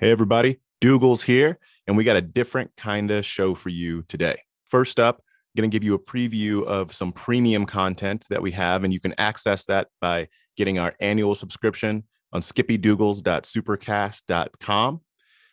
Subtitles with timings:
[0.00, 4.40] Hey, everybody, Dougal's here, and we got a different kind of show for you today.
[4.70, 8.52] First up, I'm going to give you a preview of some premium content that we
[8.52, 15.00] have, and you can access that by getting our annual subscription on skippydougals.supercast.com.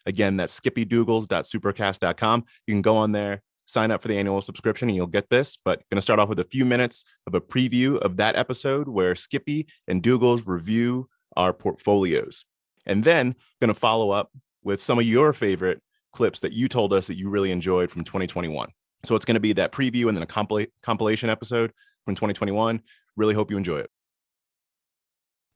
[0.05, 2.45] Again, that's skippydougals.supercast.com.
[2.67, 5.57] You can go on there, sign up for the annual subscription, and you'll get this.
[5.57, 8.89] But going to start off with a few minutes of a preview of that episode
[8.89, 12.45] where Skippy and Dougals review our portfolios.
[12.85, 14.31] And then going to follow up
[14.63, 18.03] with some of your favorite clips that you told us that you really enjoyed from
[18.03, 18.69] 2021.
[19.03, 21.71] So it's going to be that preview and then a compil- compilation episode
[22.05, 22.81] from 2021.
[23.15, 23.89] Really hope you enjoy it.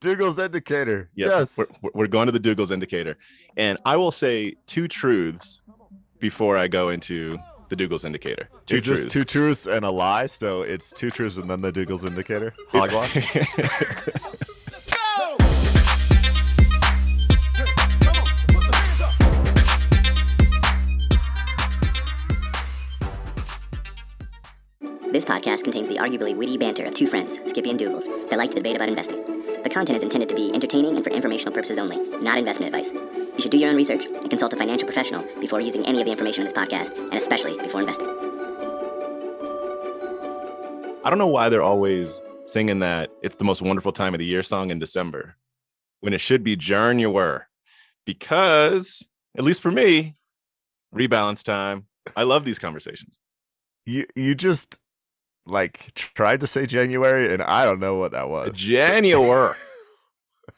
[0.01, 1.09] Dougal's indicator.
[1.15, 1.57] Yep, Yes.
[1.57, 3.17] We're, we're going to the Dougal's indicator.
[3.57, 5.61] And I will say two truths
[6.19, 7.37] before I go into
[7.69, 8.49] the Dougal's indicator.
[8.65, 9.13] Two it's just truths.
[9.13, 12.53] two truths and a lie, so it's two truths and then the Dougal's indicator.
[12.69, 13.15] Hogwash.
[25.11, 28.51] This podcast contains the arguably witty banter of two friends, Skippy and Dougals, that like
[28.51, 29.25] to debate about investing.
[29.63, 32.91] The content is intended to be entertaining and for informational purposes only, not investment advice.
[32.93, 36.05] You should do your own research and consult a financial professional before using any of
[36.05, 38.07] the information in this podcast, and especially before investing.
[41.03, 44.25] I don't know why they're always singing that it's the most wonderful time of the
[44.25, 45.37] year song in December
[46.01, 47.41] when it should be January.
[48.05, 49.03] Because,
[49.35, 50.17] at least for me,
[50.93, 51.87] rebalance time.
[52.15, 53.19] I love these conversations.
[53.87, 54.79] you you just
[55.45, 58.57] like tried to say January, and I don't know what that was.
[58.57, 59.55] January.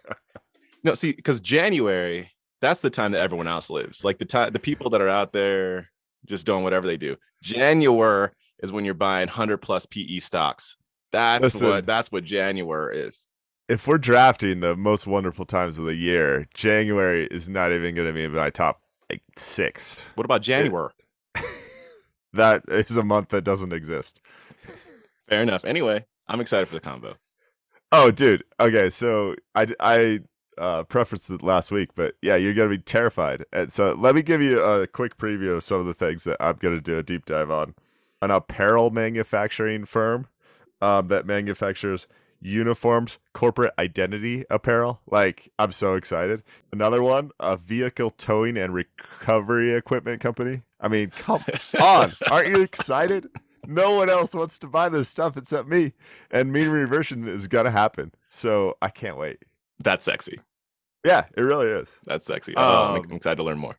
[0.83, 4.03] no, see, because January, that's the time that everyone else lives.
[4.03, 5.89] Like the time, the people that are out there
[6.25, 7.15] just doing whatever they do.
[7.41, 8.29] January
[8.61, 10.77] is when you're buying hundred plus PE stocks.
[11.11, 11.69] That's Listen.
[11.69, 13.27] what that's what January is.
[13.67, 18.07] if we're drafting the most wonderful times of the year, January is not even going
[18.07, 20.11] to be my top like six.
[20.15, 20.91] What about January?
[22.33, 24.21] That is a month that doesn't exist.
[25.27, 25.65] Fair enough.
[25.65, 27.15] Anyway, I'm excited for the combo.
[27.91, 28.43] Oh, dude.
[28.59, 30.19] Okay, so I I
[30.57, 33.45] uh, prefaced it last week, but yeah, you're gonna be terrified.
[33.51, 36.37] And so let me give you a quick preview of some of the things that
[36.39, 37.75] I'm gonna do a deep dive on.
[38.21, 40.27] An apparel manufacturing firm
[40.81, 42.07] um, that manufactures
[42.41, 45.01] uniforms, corporate identity apparel.
[45.09, 46.43] Like I'm so excited.
[46.71, 50.61] Another one, a vehicle towing and recovery equipment company.
[50.79, 51.43] I mean, come
[51.81, 53.27] on, aren't you excited?
[53.67, 55.93] No one else wants to buy this stuff except me.
[56.31, 58.11] And mean reversion is gonna happen.
[58.29, 59.37] So I can't wait.
[59.79, 60.39] That's sexy.
[61.05, 61.87] Yeah, it really is.
[62.05, 62.53] That's sexy.
[62.55, 63.77] Oh, I'm Um, excited to learn more.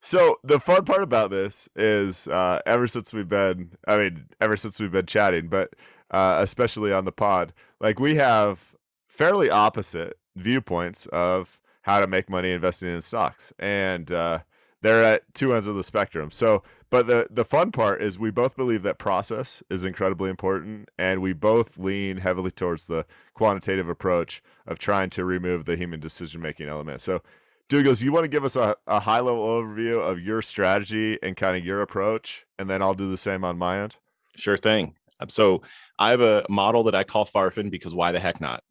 [0.00, 4.56] So the fun part about this is uh, ever since we've been, I mean, ever
[4.56, 5.72] since we've been chatting, but
[6.10, 7.52] uh, especially on the pod,
[7.84, 8.74] like we have
[9.06, 14.38] fairly opposite viewpoints of how to make money investing in stocks, and uh,
[14.80, 16.30] they're at two ends of the spectrum.
[16.30, 20.88] So, but the the fun part is we both believe that process is incredibly important,
[20.98, 26.00] and we both lean heavily towards the quantitative approach of trying to remove the human
[26.00, 27.00] decision making element.
[27.00, 27.22] So.
[27.70, 31.34] Douglas, you want to give us a, a high level overview of your strategy and
[31.34, 33.96] kind of your approach, and then I'll do the same on my end.
[34.36, 34.96] Sure thing.
[35.18, 35.62] Um, So
[35.98, 38.62] I have a model that I call Farfin because why the heck not?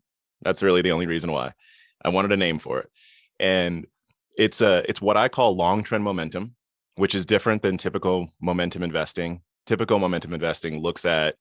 [0.41, 1.53] That's really the only reason why.
[2.03, 2.89] I wanted a name for it.
[3.39, 3.85] And
[4.37, 6.55] it's a it's what I call long trend momentum,
[6.95, 9.41] which is different than typical momentum investing.
[9.65, 11.35] Typical momentum investing looks at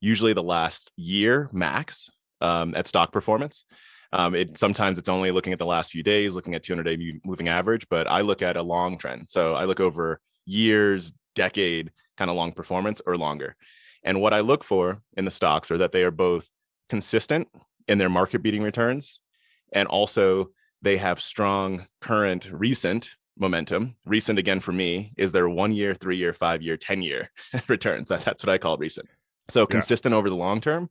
[0.00, 2.10] usually the last year max
[2.40, 3.64] um, at stock performance.
[4.12, 7.20] Um, it sometimes it's only looking at the last few days, looking at 200 day
[7.24, 9.30] moving average, but I look at a long trend.
[9.30, 13.56] So I look over years, decade kind of long performance or longer.
[14.02, 16.48] And what I look for in the stocks are that they are both
[16.88, 17.48] consistent
[17.88, 19.20] in their market beating returns
[19.72, 20.50] and also
[20.82, 23.96] they have strong current recent momentum.
[24.04, 27.30] Recent again for me is their one year, three year, five year, 10 year
[27.68, 28.08] returns.
[28.08, 29.08] That, that's what I call recent.
[29.48, 30.90] So consistent over the long term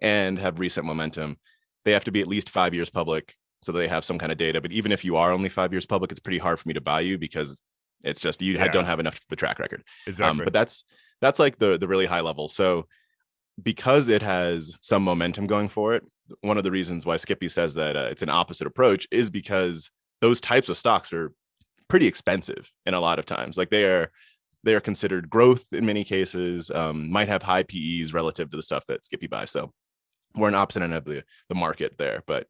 [0.00, 1.38] and have recent momentum.
[1.84, 4.32] They have to be at least five years public so that they have some kind
[4.32, 4.60] of data.
[4.60, 6.80] But even if you are only five years public, it's pretty hard for me to
[6.80, 7.62] buy you because
[8.02, 8.68] it's just you Yeah.
[8.68, 9.82] don't have enough of a track record.
[10.06, 10.30] Exactly.
[10.30, 10.84] Um, but that's
[11.20, 12.48] that's like the the really high level.
[12.48, 12.86] So
[13.62, 16.04] because it has some momentum going for it,
[16.40, 19.90] one of the reasons why Skippy says that uh, it's an opposite approach is because
[20.20, 21.32] those types of stocks are
[21.88, 23.56] pretty expensive in a lot of times.
[23.56, 24.10] Like they are
[24.62, 28.62] they are considered growth in many cases, um, might have high PEs relative to the
[28.62, 29.50] stuff that Skippy buys.
[29.50, 29.72] So
[30.34, 32.46] we're an opposite end of the, the market there, but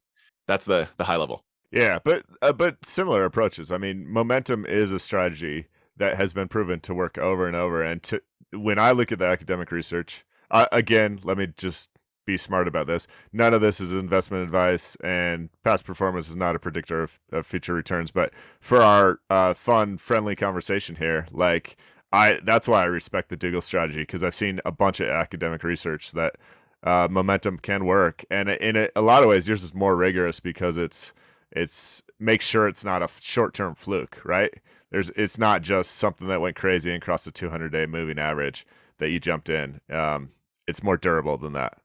[0.49, 1.45] that's the the high level.
[1.71, 3.71] yeah, but uh, but similar approaches.
[3.71, 5.67] I mean, momentum is a strategy
[5.97, 7.83] that has been proven to work over and over.
[7.83, 8.23] And to
[8.53, 11.91] when I look at the academic research, again, let me just
[12.27, 13.07] be smart about this.
[13.33, 17.47] None of this is investment advice, and past performance is not a predictor of, of
[17.47, 18.11] future returns.
[18.11, 21.77] But for our uh, fun, friendly conversation here, like
[22.13, 25.63] I, that's why I respect the Dougal strategy because I've seen a bunch of academic
[25.63, 26.37] research that
[26.83, 30.41] uh, momentum can work, and in a, a lot of ways, yours is more rigorous
[30.41, 31.15] because it's
[31.53, 34.53] it's make sure it's not a short term fluke, right?
[34.91, 38.67] There's it's not just something that went crazy and crossed the 200 day moving average
[38.99, 39.81] that you jumped in.
[39.91, 40.31] Um,
[40.67, 41.79] it's more durable than that.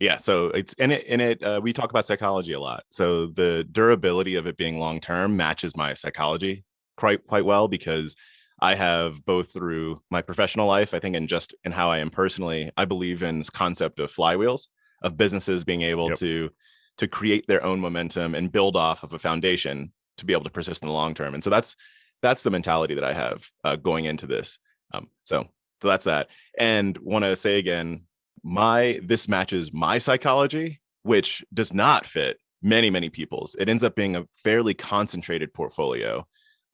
[0.00, 1.04] Yeah, so it's in it.
[1.04, 2.84] In it, uh, we talk about psychology a lot.
[2.90, 6.64] So the durability of it being long term matches my psychology
[6.96, 8.16] quite quite well because
[8.60, 12.10] I have both through my professional life, I think, and just in how I am
[12.10, 12.70] personally.
[12.76, 14.68] I believe in this concept of flywheels
[15.02, 16.18] of businesses being able yep.
[16.18, 16.50] to
[16.98, 20.50] to create their own momentum and build off of a foundation to be able to
[20.50, 21.34] persist in the long term.
[21.34, 21.76] And so that's
[22.22, 24.58] that's the mentality that I have uh, going into this.
[24.92, 25.48] Um, so
[25.82, 26.28] so that's that.
[26.58, 28.04] And want to say again,
[28.42, 33.56] my this matches my psychology, which does not fit many many people's.
[33.58, 36.26] It ends up being a fairly concentrated portfolio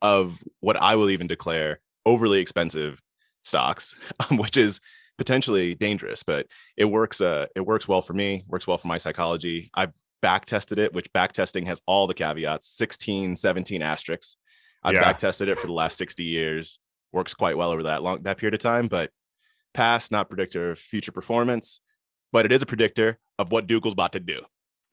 [0.03, 3.03] of what I will even declare overly expensive
[3.43, 3.95] stocks,
[4.31, 4.81] which is
[5.19, 6.47] potentially dangerous, but
[6.77, 7.21] it works.
[7.21, 8.45] Uh, it works well for me.
[8.49, 9.71] Works well for my psychology.
[9.75, 14.37] I've back tested it, which back testing has all the caveats 16, 17 asterisks.
[14.83, 15.01] I've yeah.
[15.01, 16.79] back tested it for the last 60 years.
[17.13, 19.11] Works quite well over that long that period of time, but
[19.75, 21.81] past, not predictor of future performance,
[22.33, 24.43] but it is a predictor of what Dougal's about to do.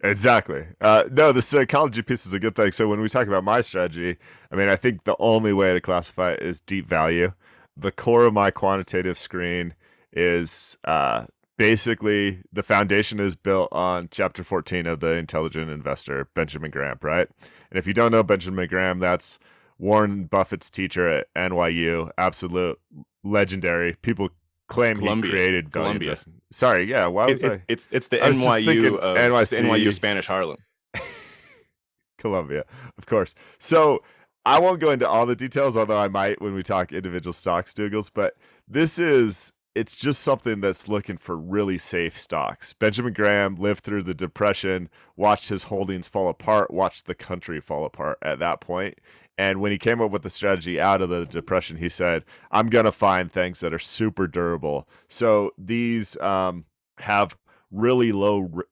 [0.04, 0.66] Exactly.
[0.80, 2.72] Uh, no, the psychology piece is a good thing.
[2.72, 4.18] So when we talk about my strategy,
[4.52, 7.34] I mean, I think the only way to classify it is deep value.
[7.76, 9.74] The core of my quantitative screen
[10.14, 11.26] is uh,
[11.58, 17.28] basically the foundation is built on chapter 14 of the intelligent investor benjamin graham right
[17.72, 19.40] and if you don't know benjamin graham that's
[19.80, 22.80] warren buffett's teacher at nyu absolute
[23.24, 24.30] legendary people
[24.68, 25.32] claim Columbia.
[25.32, 26.16] he created Columbia.
[26.52, 27.08] Sorry, yeah.
[27.08, 27.64] Why was it, I?
[27.68, 29.60] It's it's the NYU of, NYC.
[29.60, 30.58] NYU Spanish Harlem.
[32.18, 32.66] Columbia,
[32.98, 33.34] of course.
[33.60, 34.04] So
[34.46, 37.74] I won't go into all the details, although I might when we talk individual stocks,
[37.74, 38.12] Dougals.
[38.14, 38.36] But
[38.68, 42.74] this is it's just something that's looking for really safe stocks.
[42.74, 47.86] Benjamin Graham lived through the depression, watched his holdings fall apart, watched the country fall
[47.86, 48.96] apart at that point.
[49.38, 52.68] and when he came up with the strategy out of the depression, he said, I'm
[52.68, 54.88] going to find things that are super durable.
[55.08, 56.66] So these um,
[57.00, 57.38] have
[57.70, 58.66] really low r-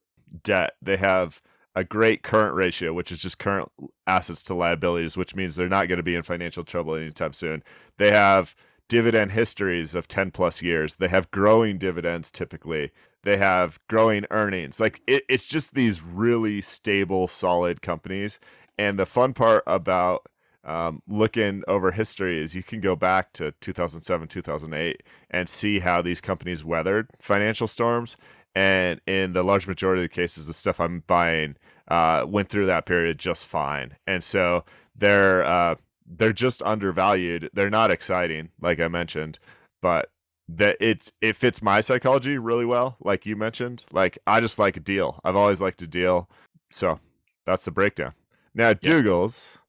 [0.43, 0.73] debt.
[0.81, 1.39] They have
[1.75, 3.69] a great current ratio, which is just current
[4.07, 7.61] assets to liabilities, which means they're not going to be in financial trouble anytime soon.
[7.97, 8.55] They have
[8.87, 10.97] dividend histories of 10 plus years.
[10.97, 12.91] They have growing dividends typically.
[13.23, 14.79] They have growing earnings.
[14.79, 18.39] Like it, it's just these really stable, solid companies.
[18.77, 20.27] And the fun part about
[20.65, 26.01] um, looking over history is you can go back to 2007 2008 and see how
[26.01, 28.17] these companies weathered financial storms
[28.55, 31.55] and in the large majority of the cases the stuff i'm buying
[31.87, 34.65] uh, went through that period just fine and so
[34.95, 39.39] they're uh, they're just undervalued they're not exciting like i mentioned
[39.81, 40.11] but
[40.47, 44.77] that it it fits my psychology really well like you mentioned like i just like
[44.77, 46.29] a deal i've always liked a deal
[46.71, 46.99] so
[47.45, 48.13] that's the breakdown
[48.53, 48.73] now yeah.
[48.73, 49.59] dougal's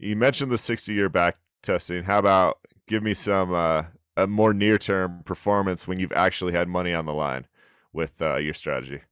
[0.00, 2.04] you mentioned the 60 year back testing.
[2.04, 3.84] How about give me some uh,
[4.16, 7.46] a more near term performance when you've actually had money on the line
[7.92, 9.02] with uh, your strategy?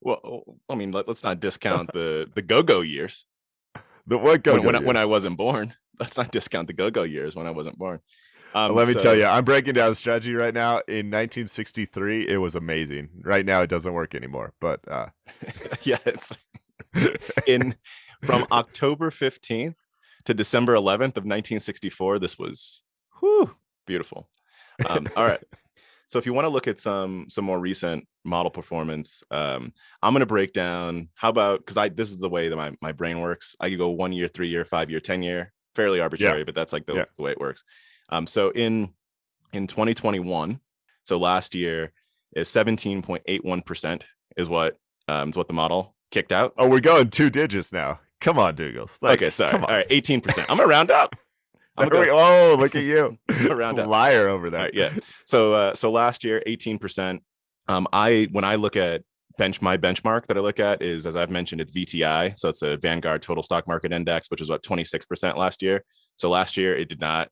[0.00, 3.26] Well, oh, I mean, let, us not discount the the go go years.
[4.06, 5.74] The what go when, when, when, I wasn't born.
[6.00, 8.00] Let's not discount the go go years when I wasn't born.
[8.54, 10.80] Um, Let me so, tell you, I'm breaking down strategy right now.
[10.88, 13.10] In 1963, it was amazing.
[13.22, 14.54] Right now, it doesn't work anymore.
[14.60, 15.08] But uh...
[15.82, 16.38] yeah, it's
[17.46, 17.74] in
[18.22, 19.74] from October 15th
[20.24, 22.18] to December 11th of 1964.
[22.18, 22.82] This was
[23.20, 23.54] whew,
[23.86, 24.28] beautiful.
[24.88, 25.42] Um, all right.
[26.08, 29.72] So if you want to look at some some more recent model performance, um,
[30.02, 31.08] I'm going to break down.
[31.14, 33.56] How about because I this is the way that my my brain works.
[33.60, 36.44] I could go one year, three year, five year, ten year, fairly arbitrary, yeah.
[36.44, 37.04] but that's like the, yeah.
[37.16, 37.62] the, way it works.
[38.08, 38.92] Um, so in
[39.52, 40.58] in 2021,
[41.04, 41.92] so last year
[42.34, 44.04] is 17.81 percent
[44.36, 44.76] is what
[45.08, 46.54] um, is what the model kicked out.
[46.58, 48.00] Oh, we're going two digits now.
[48.20, 49.00] Come on, Dougals.
[49.02, 49.52] Like, okay, sorry.
[49.52, 50.50] All right, eighteen percent.
[50.50, 51.14] I'm gonna round up.
[51.76, 52.18] I'm gonna go.
[52.18, 53.18] oh, look at you,
[53.50, 53.88] round up.
[53.88, 54.62] liar over there.
[54.62, 54.90] Right, yeah.
[55.26, 57.22] So, uh, so last year, eighteen percent.
[57.68, 59.02] Um, I when I look at
[59.38, 62.38] bench my benchmark that I look at is as I've mentioned, it's VTI.
[62.38, 65.84] So it's a Vanguard Total Stock Market Index, which was about 26% last year.
[66.16, 67.28] So last year it did not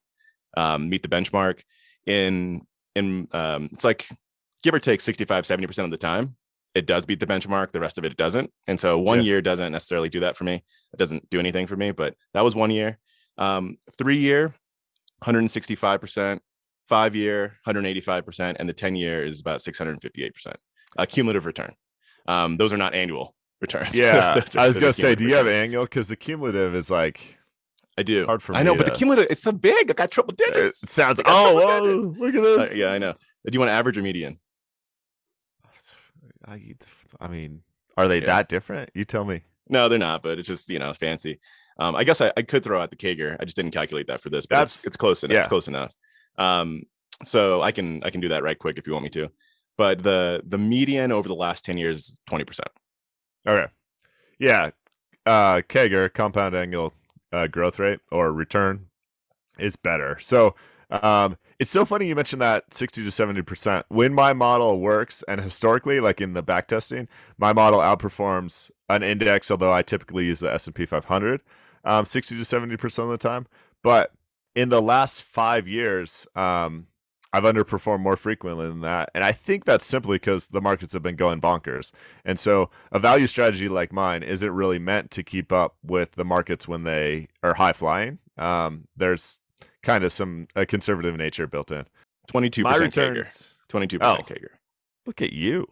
[0.56, 1.60] um, meet the benchmark.
[2.06, 2.62] In
[2.94, 4.06] in um, it's like
[4.62, 6.36] give or take 65, 70% of the time
[6.74, 7.72] it does beat the benchmark.
[7.72, 8.50] The rest of it it doesn't.
[8.66, 9.24] And so one yeah.
[9.24, 10.64] year doesn't necessarily do that for me.
[10.92, 12.98] It doesn't do anything for me, but that was one year.
[13.38, 14.54] Um, three year,
[15.22, 16.40] 165%,
[16.88, 20.54] five year, 185%, and the 10 year is about 658%
[20.96, 21.74] uh, cumulative return.
[22.26, 23.94] Um, those are not annual returns.
[23.96, 25.84] Yeah, are- I was gonna say, do you have annual?
[25.84, 27.38] Because the cumulative is like
[27.98, 28.24] I do.
[28.26, 29.90] hard for I know, but the cumulative it's so big.
[29.90, 30.82] I got triple digits.
[30.82, 31.20] it sounds.
[31.24, 31.84] Oh, whoa,
[32.18, 32.76] look at Uh, this.
[32.78, 33.12] yeah, I know.
[33.12, 34.38] Do you want average or median?
[36.46, 36.74] I,
[37.20, 37.62] I mean,
[37.96, 38.26] are they Yeah.
[38.26, 38.90] that different?
[38.94, 39.42] You tell me.
[39.68, 41.40] No, they're not, but it's just you know fancy.
[41.78, 43.36] Um, I guess I, I could throw out the CAGR.
[43.40, 45.32] I just didn't calculate that for this, but it's, That's- it's close enough.
[45.34, 45.38] yeah.
[45.40, 45.92] It's close enough.
[46.38, 46.82] Um,
[47.24, 49.30] so I can I can do that right quick if you want me to.
[49.76, 52.68] But the the median over the last ten years is twenty percent.
[53.46, 53.66] Okay.
[54.38, 54.70] Yeah.
[55.26, 56.92] Uh CAGR, compound annual
[57.32, 58.86] uh, growth rate or return
[59.58, 60.18] is better.
[60.20, 60.54] So
[60.90, 63.84] um it's so funny you mentioned that 60 to 70%.
[63.88, 67.06] When my model works and historically like in the back testing,
[67.38, 71.42] my model outperforms an index although I typically use the S&P 500
[71.84, 73.46] um 60 to 70% of the time.
[73.82, 74.12] But
[74.54, 76.86] in the last 5 years, um
[77.34, 79.10] I've underperformed more frequently than that.
[79.12, 81.90] And I think that's simply because the markets have been going bonkers.
[82.24, 86.24] And so a value strategy like mine isn't really meant to keep up with the
[86.24, 88.20] markets when they are high flying.
[88.38, 89.40] Um, there's
[89.82, 91.86] kind of some a conservative nature built in.
[92.28, 93.08] Twenty two My percent CAGR.
[93.10, 93.54] returns.
[93.68, 94.32] Twenty two percent Oh.
[94.32, 94.48] CAGR.
[95.04, 95.66] Look at you.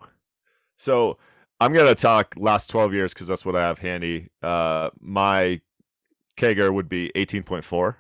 [0.79, 1.17] So
[1.61, 4.31] I'm gonna talk last 12 years because that's what I have handy.
[4.43, 5.61] Uh, my
[6.37, 7.95] CAGR would be 18.4.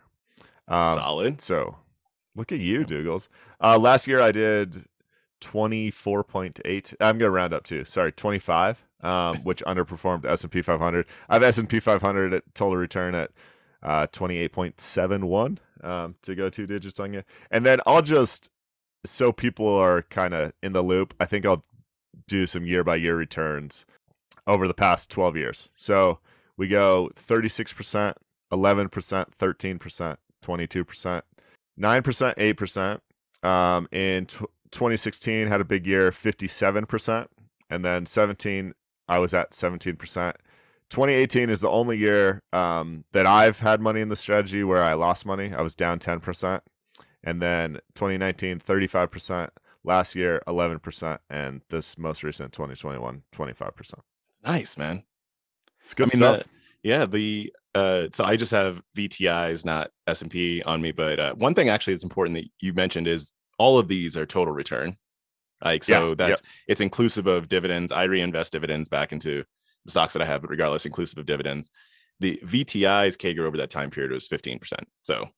[0.66, 1.40] Um, Solid.
[1.40, 1.76] So
[2.34, 3.28] look at you, Dougals.
[3.60, 4.84] Uh, last year I did
[5.40, 6.94] 24.8.
[7.00, 7.84] I'm going to round up too.
[7.84, 11.06] Sorry, 25, um, which underperformed S&P 500.
[11.28, 13.30] I have S&P 500 at total return at
[13.82, 17.24] uh, 28.71 um, to go two digits on you.
[17.50, 18.50] And then I'll just,
[19.04, 21.64] so people are kind of in the loop, I think I'll
[22.26, 23.84] do some year by year returns
[24.46, 25.68] over the past 12 years.
[25.74, 26.20] So
[26.56, 28.14] we go 36%,
[28.52, 31.22] 11%, 13%, 22%,
[31.78, 32.34] 9%,
[33.42, 33.46] 8%.
[33.48, 37.26] Um, in tw 2016, had a big year, 57%.
[37.68, 38.72] And then 17,
[39.08, 39.96] I was at 17%.
[40.90, 44.94] 2018 is the only year um, that I've had money in the strategy where I
[44.94, 45.52] lost money.
[45.54, 46.60] I was down 10%.
[47.24, 49.50] And then 2019, 35%.
[49.84, 51.18] Last year, 11%.
[51.28, 53.94] And this most recent, 2021, 25%.
[54.44, 55.02] Nice man.
[55.82, 56.38] It's good I mean, stuff.
[56.44, 56.48] the-
[56.88, 60.92] Yeah, the uh, so I just have VTIs, not S and P, on me.
[60.92, 64.26] But uh, one thing actually that's important that you mentioned is all of these are
[64.26, 64.96] total return.
[65.64, 66.18] Like Yeah, so yep.
[66.18, 67.92] that's it's inclusive of dividends.
[67.92, 69.44] I reinvest dividends back into
[69.84, 71.70] the stocks that I have, but regardless, inclusive of dividends.
[72.20, 74.60] The VTI's CAGR over that time period was 15%.
[75.02, 75.28] So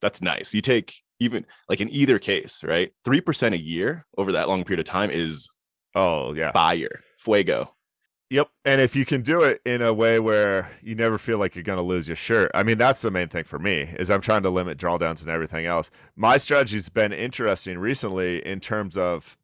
[0.00, 0.54] that's nice.
[0.54, 2.92] You take even like in either case, right?
[3.06, 5.48] 3% a year over that long period of time is
[5.94, 6.52] oh, yeah.
[6.52, 7.70] fire, fuego.
[8.30, 8.48] Yep.
[8.64, 11.64] And if you can do it in a way where you never feel like you're
[11.64, 14.20] going to lose your shirt, I mean, that's the main thing for me is I'm
[14.20, 15.90] trying to limit drawdowns and everything else.
[16.14, 19.36] My strategy's been interesting recently in terms of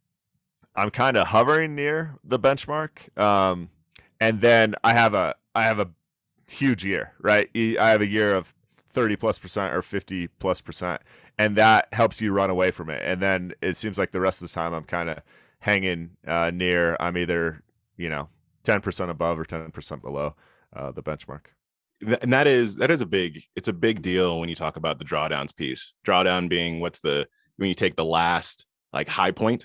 [0.76, 3.18] I'm kind of hovering near the benchmark.
[3.18, 3.70] Um,
[4.20, 5.90] and then I have a, I have a
[6.48, 7.50] huge year, right?
[7.56, 8.54] I have a year of
[8.90, 11.02] 30 plus percent or 50 plus percent.
[11.36, 13.02] And that helps you run away from it.
[13.04, 15.22] And then it seems like the rest of the time I'm kind of
[15.58, 17.62] hanging uh, near, I'm either,
[17.96, 18.28] you know,
[18.66, 20.34] 10% above or 10% below
[20.74, 21.46] uh, the benchmark.
[22.22, 24.98] And that is that is a big it's a big deal when you talk about
[24.98, 29.64] the drawdowns piece drawdown being what's the when you take the last like high point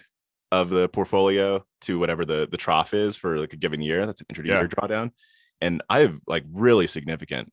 [0.49, 4.21] of the portfolio to whatever the the trough is for like a given year that's
[4.21, 4.63] an intra-year Yeah.
[4.67, 5.11] drawdown
[5.59, 7.51] and i have like really significant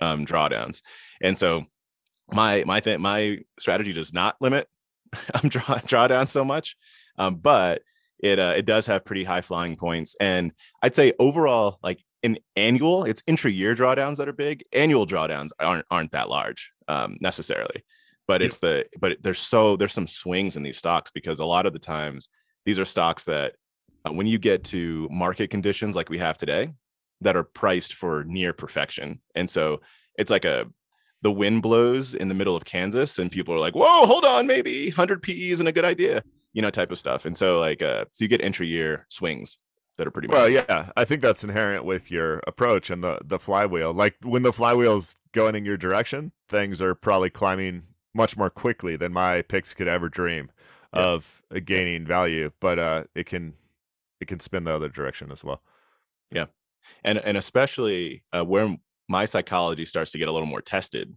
[0.00, 0.82] um drawdowns
[1.22, 1.64] and so
[2.30, 4.68] my my thing my strategy does not limit
[5.34, 6.76] um draw drawdown so much
[7.16, 7.80] um but
[8.22, 12.38] it uh, it does have pretty high flying points and i'd say overall like in
[12.56, 17.84] annual it's intra-year drawdowns that are big annual drawdowns aren't aren't that large um necessarily
[18.30, 21.66] but it's the but there's so there's some swings in these stocks because a lot
[21.66, 22.28] of the times
[22.64, 23.54] these are stocks that
[24.06, 26.72] uh, when you get to market conditions like we have today
[27.22, 29.80] that are priced for near perfection and so
[30.16, 30.66] it's like a
[31.22, 34.46] the wind blows in the middle of kansas and people are like whoa hold on
[34.46, 36.22] maybe 100 pe isn't a good idea
[36.52, 39.56] you know type of stuff and so like uh so you get entry year swings
[39.96, 43.38] that are pretty Well, yeah, I think that's inherent with your approach and the the
[43.38, 43.92] flywheel.
[43.92, 47.82] Like when the flywheel's going in your direction, things are probably climbing
[48.14, 50.50] much more quickly than my picks could ever dream
[50.94, 51.06] Yeah.
[51.06, 52.50] of uh, gaining value.
[52.60, 53.54] But uh, it can
[54.20, 55.62] it can spin the other direction as well.
[56.30, 56.46] Yeah
[57.04, 58.76] and and especially uh, where
[59.08, 61.16] my psychology starts to get a little more tested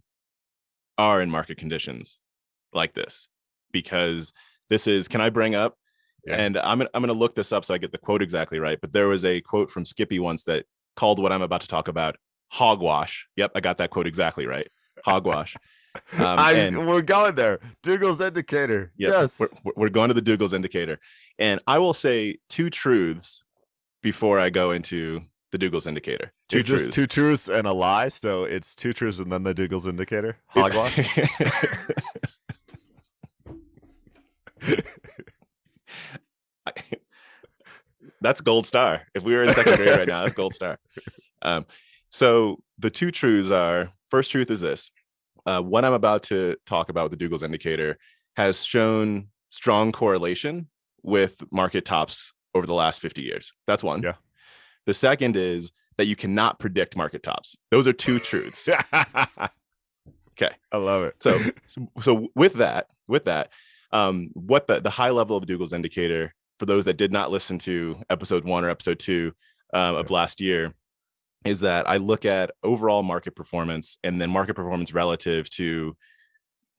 [0.98, 2.18] are in market conditions
[2.72, 3.28] like this
[3.72, 4.32] because
[4.70, 5.76] this is can i bring up
[6.26, 6.36] Yeah.
[6.36, 8.58] and i'm gonna, I'm going to look this up so i get the quote exactly
[8.58, 10.66] right but there was a quote from skippy once that
[10.96, 12.16] called what i'm about to talk about
[12.50, 14.68] hogwash yep i got that quote exactly right
[15.04, 15.54] hogwash
[16.18, 17.60] Um, I, and- we're going there.
[17.84, 18.90] Dougal's indicator.
[18.96, 19.38] Yep, Yes.
[19.38, 20.98] we're, we're- going to the Dougal's indicator.
[21.38, 23.44] And I will say two truths
[24.02, 25.20] before I go into
[25.52, 26.32] the Douglas indicator.
[26.48, 26.86] Two Is truths.
[26.86, 28.08] this two truths and a lie?
[28.08, 30.36] So it's two truths and then the Douglas indicator.
[30.48, 30.98] Hogwash.
[38.20, 39.02] that's gold star.
[39.14, 40.78] If we were in second grade right now, that's gold star.
[41.42, 41.66] Um,
[42.10, 44.90] so the two truths are first truth is this
[45.46, 47.98] uh, what I'm about to talk about with the Douglas indicator
[48.36, 50.68] has shown strong correlation
[51.02, 53.52] with market tops over the last 50 years.
[53.66, 54.02] That's one.
[54.02, 54.14] Yeah.
[54.86, 57.56] The second is that you cannot predict market tops.
[57.70, 58.68] Those are two truths.
[60.32, 60.50] okay.
[60.72, 61.14] I love it.
[61.20, 61.38] So,
[62.00, 63.50] so with that, with that,
[63.94, 67.58] um, what the, the high level of Douglas indicator for those that did not listen
[67.60, 69.32] to episode one or episode two
[69.72, 70.74] um, of last year
[71.44, 75.96] is that I look at overall market performance and then market performance relative to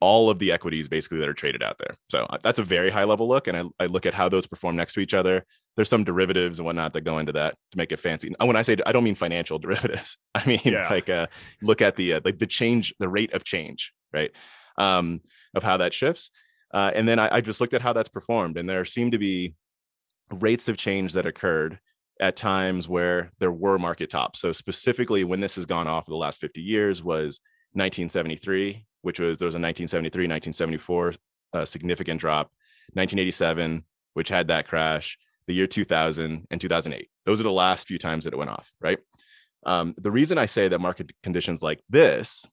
[0.02, 1.96] all of the equities basically that are traded out there.
[2.10, 3.48] So uh, that's a very high level look.
[3.48, 5.46] And I, I, look at how those perform next to each other.
[5.76, 8.34] There's some derivatives and whatnot that go into that to make it fancy.
[8.38, 10.90] And when I say I don't mean financial derivatives, I mean yeah.
[10.90, 11.28] like uh,
[11.62, 14.32] look at the uh, like the change, the rate of change, right?
[14.78, 15.22] Um,
[15.54, 16.32] of how that shifts.
[16.75, 19.17] Uh, and then I, I just looked at how that's performed, and there seem to
[19.17, 19.55] be
[20.29, 21.79] rates of change that occurred
[22.20, 24.41] at times where there were market tops.
[24.41, 27.39] So specifically when this has gone off the last 50 years was
[27.74, 31.13] 1973, which was there was a 1973, 1974
[31.53, 32.48] uh, significant drop,
[32.94, 35.17] 1987, which had that crash,
[35.48, 37.08] the year 2000 and 2008.
[37.24, 39.00] Those are the last few times that it went off, right?
[39.65, 42.46] Um, the reason I say that market conditions like this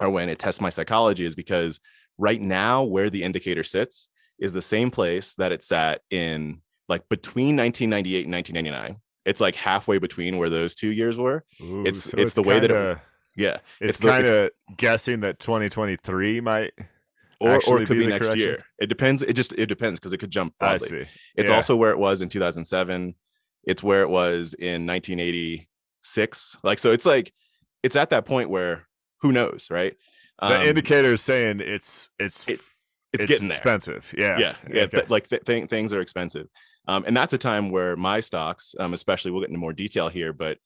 [0.00, 1.78] are when it tests my psychology is because
[2.18, 7.08] right now where the indicator sits is the same place that it sat in like
[7.08, 12.04] between 1998 and 1999 it's like halfway between where those two years were Ooh, it's,
[12.04, 12.98] so it's, it's the way that it,
[13.36, 16.72] yeah it's, it's kind of guessing that 2023 might
[17.40, 18.48] or, or it could be, be next correction.
[18.48, 20.86] year it depends it just it depends because it could jump broadly.
[20.86, 21.10] I see.
[21.36, 21.56] it's yeah.
[21.56, 23.14] also where it was in 2007
[23.64, 27.32] it's where it was in 1986 like so it's like
[27.82, 28.86] it's at that point where
[29.20, 29.96] who knows right
[30.40, 32.68] the um, indicator is saying it's it's it's
[33.12, 34.12] it's, it's getting expensive.
[34.16, 34.38] There.
[34.38, 34.82] Yeah, yeah, yeah.
[34.82, 34.96] Okay.
[34.98, 36.48] Th- like th- th- things are expensive.
[36.86, 40.08] Um, and that's a time where my stocks, um, especially, we'll get into more detail
[40.08, 40.58] here, but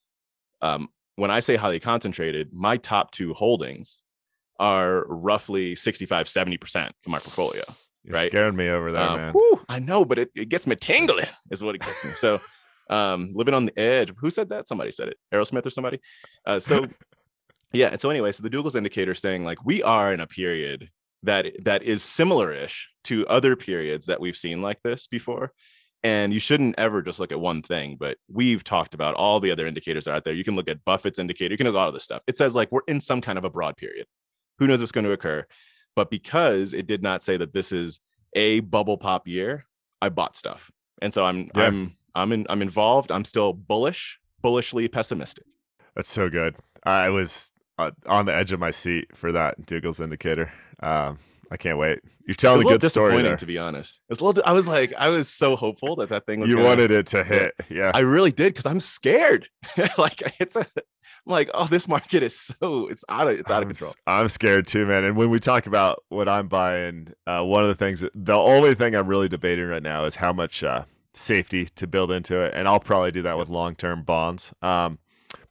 [0.60, 4.02] um, when I say highly concentrated, my top two holdings
[4.58, 7.62] are roughly 65, 70% of my portfolio.
[8.04, 8.30] You're right.
[8.30, 9.32] Scaring me over there, um, man.
[9.32, 12.12] Whew, I know, but it, it gets me tingling, is what it gets me.
[12.12, 12.40] So,
[12.90, 14.12] um, living on the edge.
[14.18, 14.66] Who said that?
[14.66, 15.16] Somebody said it.
[15.32, 16.00] Aerosmith or somebody.
[16.46, 16.86] Uh, so,
[17.72, 17.88] yeah.
[17.88, 20.90] And so, anyway, so the Douglas indicator saying like we are in a period
[21.24, 25.52] that that is similar-ish to other periods that we've seen like this before
[26.04, 29.50] and you shouldn't ever just look at one thing, but we've talked about all the
[29.50, 30.34] other indicators are out there.
[30.34, 32.22] You can look at Buffett's indicator, you can look at all of this stuff.
[32.26, 34.06] It says like we're in some kind of a broad period.
[34.58, 35.44] Who knows what's going to occur?
[35.96, 37.98] But because it did not say that this is
[38.34, 39.64] a bubble pop year,
[40.00, 40.70] I bought stuff.
[41.02, 41.66] And so I'm yeah.
[41.66, 43.10] I'm I'm in I'm involved.
[43.10, 45.44] I'm still bullish, bullishly pessimistic.
[45.96, 46.54] That's so good.
[46.84, 50.52] I was uh, on the edge of my seat for that Douglas indicator.
[50.80, 51.18] Um,
[51.50, 52.00] I can't wait.
[52.26, 53.36] You're telling a, a good story there.
[53.36, 54.42] To be honest, it's a little.
[54.44, 56.50] I was like, I was so hopeful that that thing was.
[56.50, 57.90] You gonna, wanted it to hit, yeah.
[57.94, 59.48] I really did because I'm scared.
[59.98, 60.66] like it's a.
[61.26, 63.94] I'm like, oh, this market is so it's out of it's out of control.
[64.06, 65.04] I'm scared too, man.
[65.04, 68.74] And when we talk about what I'm buying, uh, one of the things, the only
[68.74, 72.52] thing I'm really debating right now is how much uh, safety to build into it,
[72.54, 74.52] and I'll probably do that with long term bonds.
[74.60, 74.98] Um,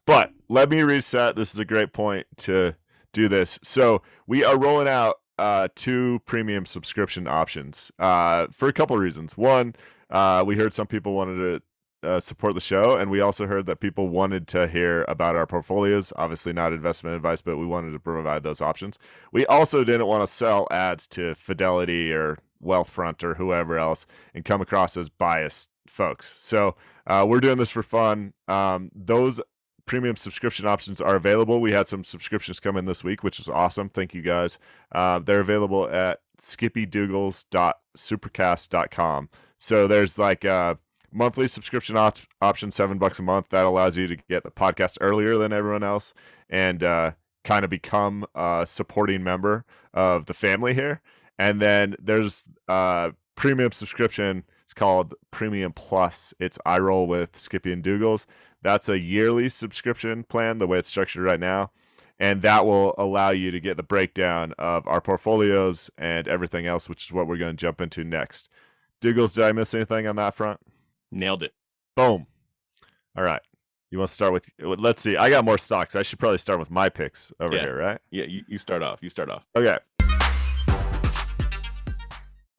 [0.07, 1.35] but let me reset.
[1.35, 2.75] This is a great point to
[3.13, 3.59] do this.
[3.61, 9.01] So we are rolling out uh, two premium subscription options uh, for a couple of
[9.01, 9.37] reasons.
[9.37, 9.75] One,
[10.09, 11.61] uh, we heard some people wanted
[12.03, 15.35] to uh, support the show, and we also heard that people wanted to hear about
[15.35, 16.13] our portfolios.
[16.15, 18.97] Obviously, not investment advice, but we wanted to provide those options.
[19.33, 24.45] We also didn't want to sell ads to Fidelity or Wealthfront or whoever else and
[24.45, 26.33] come across as biased folks.
[26.39, 28.33] So uh, we're doing this for fun.
[28.47, 29.41] Um, those
[29.87, 31.59] premium subscription options are available.
[31.59, 33.89] We had some subscriptions come in this week, which is awesome.
[33.89, 34.59] Thank you guys.
[34.91, 39.29] Uh, they're available at skippydougals.supercast.com.
[39.57, 40.77] So there's like a
[41.11, 43.49] monthly subscription op- option, seven bucks a month.
[43.49, 46.13] That allows you to get the podcast earlier than everyone else
[46.49, 51.01] and uh, kind of become a supporting member of the family here.
[51.39, 54.43] And then there's a premium subscription.
[54.65, 56.33] It's called Premium Plus.
[56.39, 58.25] It's I roll with Skippy and Dougals.
[58.61, 61.71] That's a yearly subscription plan, the way it's structured right now.
[62.19, 66.89] And that will allow you to get the breakdown of our portfolios and everything else,
[66.89, 68.49] which is what we're going to jump into next.
[69.01, 70.59] Dougals, did I miss anything on that front?
[71.11, 71.53] Nailed it.
[71.95, 72.25] Boom.
[73.15, 73.41] All right.
[73.91, 75.15] You want to start with, let's see.
[75.15, 75.95] I got more stocks.
[75.95, 77.61] I should probably start with my picks over yeah.
[77.61, 77.99] here, right?
[78.09, 78.99] Yeah, you, you start off.
[79.01, 79.45] You start off.
[79.55, 79.77] Okay.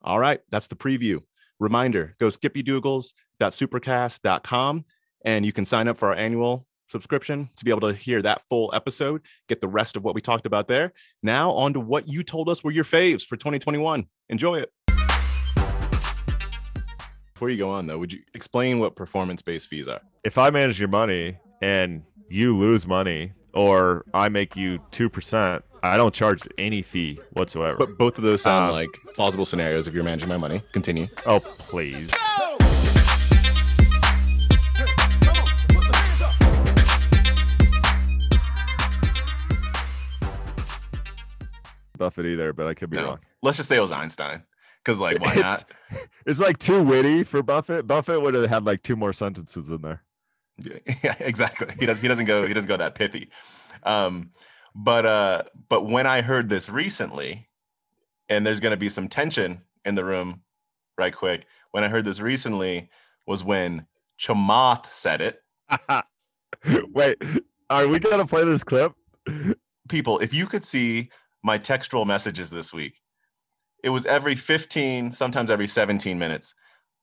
[0.02, 0.40] All right.
[0.50, 1.20] That's the preview.
[1.60, 4.84] Reminder go skippydougals.supercast.com
[5.24, 8.42] And you can sign up for our annual subscription to be able to hear that
[8.48, 10.92] full episode, get the rest of what we talked about there.
[11.22, 14.06] Now, on to what you told us were your faves for 2021.
[14.30, 14.70] Enjoy it.
[17.34, 20.00] Before you go on, though, would you explain what performance based fees are?
[20.24, 25.96] If I manage your money and you lose money, or I make you 2%, I
[25.96, 27.76] don't charge any fee whatsoever.
[27.78, 30.62] But both of those sound Um, like plausible scenarios if you're managing my money.
[30.72, 31.06] Continue.
[31.26, 32.10] oh, please.
[41.98, 43.04] Buffett either, but I could be No.
[43.06, 43.18] wrong.
[43.42, 44.42] Let's just say it was Einstein.
[44.84, 46.00] Because, like, why It's- not?
[46.26, 47.86] It's like too witty for Buffett.
[47.86, 50.02] Buffett would have had like two more sentences in there.
[51.04, 51.68] Yeah, exactly.
[51.78, 52.00] He does.
[52.00, 52.46] He doesn't go.
[52.46, 53.30] He doesn't go that pithy.
[53.84, 54.30] Um,
[54.74, 57.48] but uh, but when I heard this recently,
[58.28, 60.42] and there's going to be some tension in the room,
[60.98, 61.46] right quick.
[61.70, 62.90] When I heard this recently
[63.26, 63.86] was when
[64.18, 65.42] Chamath said it.
[66.92, 67.22] Wait,
[67.70, 68.92] are we gonna play this clip?
[69.88, 71.10] People, if you could see
[71.42, 72.94] my textual messages this week,
[73.84, 76.54] it was every 15, sometimes every 17 minutes.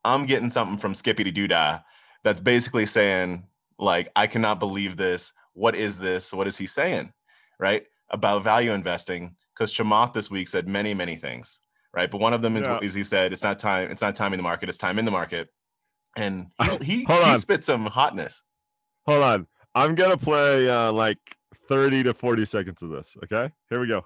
[0.04, 1.84] I'm getting something from Skippy to Doodah
[2.24, 3.48] that's basically saying,
[3.80, 5.34] like, I cannot believe this.
[5.54, 6.34] What is this?
[6.34, 7.14] What is he saying?
[7.60, 7.86] Right?
[8.10, 9.36] About value investing.
[9.56, 11.60] Because Chamath this week said many, many things.
[11.94, 12.12] Right.
[12.12, 12.80] But one of them is, Yeah.
[12.82, 15.06] is he said, it's not time, it's not time in the market, it's time in
[15.06, 15.48] the market.
[16.18, 17.40] And he, he, Hold he on.
[17.40, 18.44] spit some hotness.
[19.08, 19.48] Hold on.
[19.76, 21.18] I'm gonna play uh, like
[21.70, 23.16] 30 to 40 seconds of this.
[23.24, 24.06] Okay, here we go.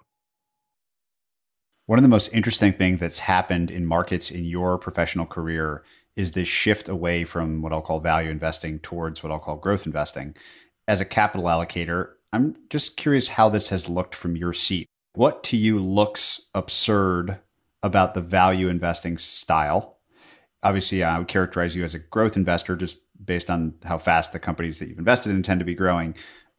[1.90, 5.84] One of the most interesting things that's happened in markets in your professional career
[6.16, 9.88] is this shift away from what I'll call value investing towards what I'll call growth
[9.88, 10.36] investing.
[10.88, 14.86] As a capital allocator, I'm just curious how this has looked from your seat.
[15.16, 17.40] What to you looks absurd
[17.82, 19.98] about the value investing style?
[20.62, 24.38] Obviously, I would characterize you as a growth investor just based on how fast the
[24.38, 26.14] companies that you've invested in tend to be growing.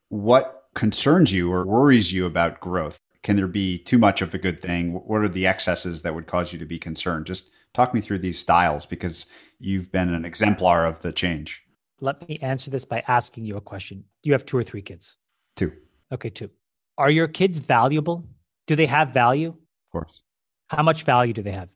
[0.09, 2.99] What concerns you or worries you about growth?
[3.23, 4.93] Can there be too much of a good thing?
[4.95, 7.27] What are the excesses that would cause you to be concerned?
[7.27, 9.27] Just talk me through these styles because
[9.59, 11.63] you've been an exemplar of the change.
[12.01, 14.05] Let me answer this by asking you a question.
[14.23, 15.17] Do you have two or three kids?
[15.57, 15.73] Two,
[16.13, 16.51] Okay, two.
[16.97, 18.27] Are your kids valuable?
[18.67, 19.51] Do they have value?
[19.51, 20.23] of course.
[20.71, 21.69] How much value do they have?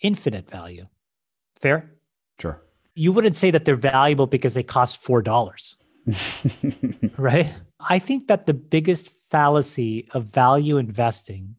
[0.00, 0.86] Infinite value.
[1.60, 1.90] Fair?
[2.40, 2.62] Sure.
[2.94, 5.74] You wouldn't say that they're valuable because they cost $4,
[7.18, 7.60] right?
[7.80, 11.56] I think that the biggest fallacy of value investing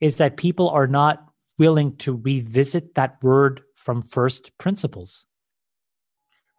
[0.00, 1.26] is that people are not
[1.58, 5.26] willing to revisit that word from first principles.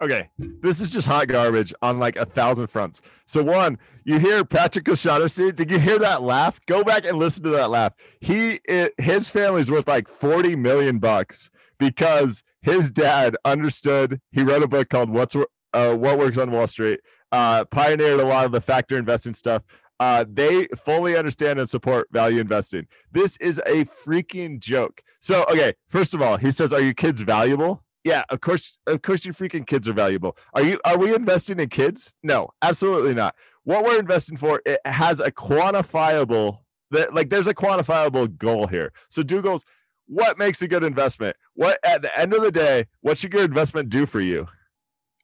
[0.02, 3.02] Okay, this is just hot garbage on like a thousand fronts.
[3.28, 5.54] So one, you hear Patrick O'Shaughnessy.
[5.54, 6.60] Did you hear that laugh?
[6.66, 7.94] Go back and listen to that laugh.
[8.20, 14.20] He, it, his family's worth like forty million bucks because his dad understood.
[14.32, 17.00] He wrote a book called "What's uh, What Works on Wall Street."
[17.36, 19.62] Uh, pioneered a lot of the factor investing stuff.
[20.00, 22.88] Uh, they fully understand and support value investing.
[23.12, 25.02] This is a freaking joke.
[25.20, 29.02] So, okay, first of all, he says, "Are your kids valuable?" Yeah, of course, of
[29.02, 30.38] course, your freaking kids are valuable.
[30.54, 30.80] Are you?
[30.86, 32.14] Are we investing in kids?
[32.24, 33.36] No, absolutely not.
[33.66, 36.60] What we're investing for it has a quantifiable
[36.92, 38.94] that like there's a quantifiable goal here.
[39.10, 39.66] So Dougal's
[40.08, 41.36] what makes a good investment?
[41.54, 44.48] What at the end of the day, what should your investment do for you?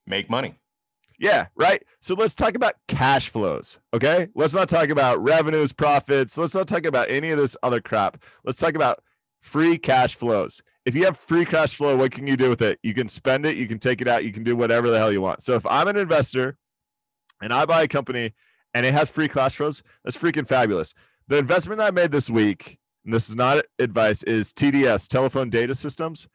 [0.05, 0.55] Make money.
[1.21, 1.83] Yeah, right.
[1.99, 3.77] So let's talk about cash flows.
[3.93, 4.27] Okay.
[4.33, 6.35] Let's not talk about revenues, profits.
[6.35, 8.23] Let's not talk about any of this other crap.
[8.43, 9.03] Let's talk about
[9.39, 10.63] free cash flows.
[10.83, 12.79] If you have free cash flow, what can you do with it?
[12.81, 15.11] You can spend it, you can take it out, you can do whatever the hell
[15.11, 15.43] you want.
[15.43, 16.57] So if I'm an investor
[17.39, 18.33] and I buy a company
[18.73, 20.95] and it has free cash flows, that's freaking fabulous.
[21.27, 25.75] The investment I made this week, and this is not advice, is TDS, Telephone Data
[25.75, 26.27] Systems,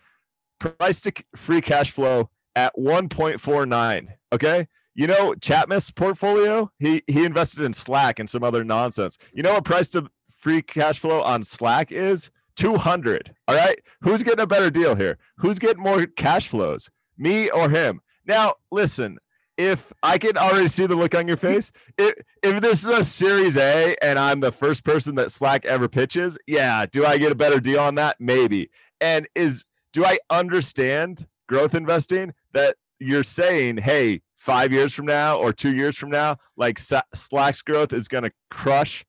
[0.60, 4.08] price to free cash flow at 1.49.
[4.32, 4.66] Okay.
[4.94, 9.18] You know, Chamath's portfolio, he he invested in Slack and some other nonsense.
[9.32, 12.30] You know what price to free cash flow on Slack is?
[12.56, 13.34] 200.
[13.46, 13.78] All right.
[14.00, 15.18] Who's getting a better deal here?
[15.36, 16.88] Who's getting more cash flows?
[17.18, 18.00] Me or him?
[18.26, 19.18] Now, listen,
[19.58, 23.04] if I can already see the look on your face, if, if this is a
[23.04, 27.32] series A and I'm the first person that Slack ever pitches, yeah, do I get
[27.32, 28.16] a better deal on that?
[28.18, 28.70] Maybe.
[29.00, 35.36] And is do I understand growth investing that you're saying, hey, five years from now
[35.36, 39.04] or two years from now, like Slack's growth is going to crush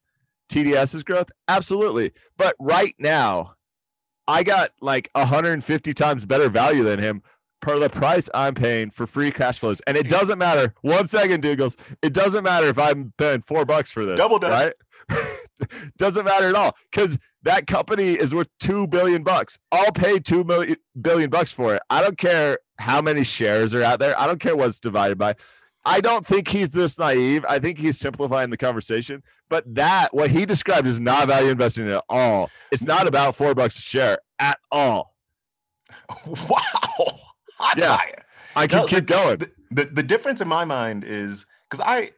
[0.50, 1.30] TDS's growth?
[1.48, 2.12] Absolutely.
[2.38, 3.54] But right now,
[4.28, 7.22] I got like 150 times better value than him
[7.62, 9.82] per the price I'm paying for free cash flows.
[9.88, 10.74] And it doesn't matter.
[10.82, 11.78] One second, Douglas.
[12.02, 14.18] It doesn't matter if I'm paying four bucks for this.
[14.18, 14.74] Double right?
[15.98, 19.58] doesn't matter at all because that company is worth two billion bucks.
[19.72, 21.82] I'll pay two million billion bucks for it.
[21.90, 24.20] I don't care how many shares are out there.
[24.20, 25.36] I don't care what's divided by.
[25.86, 27.46] I don't think he's this naive.
[27.48, 29.24] I think he's simplifying the conversation.
[29.50, 32.50] But that what he described is not value investing at all.
[32.72, 35.16] It's not about four bucks a share at all.
[36.28, 37.20] wow.
[37.60, 37.98] Hot Yeah.
[37.98, 38.26] fire.
[38.56, 39.38] I can No, keep going.
[39.38, 42.12] The, the, the difference in my mind is because I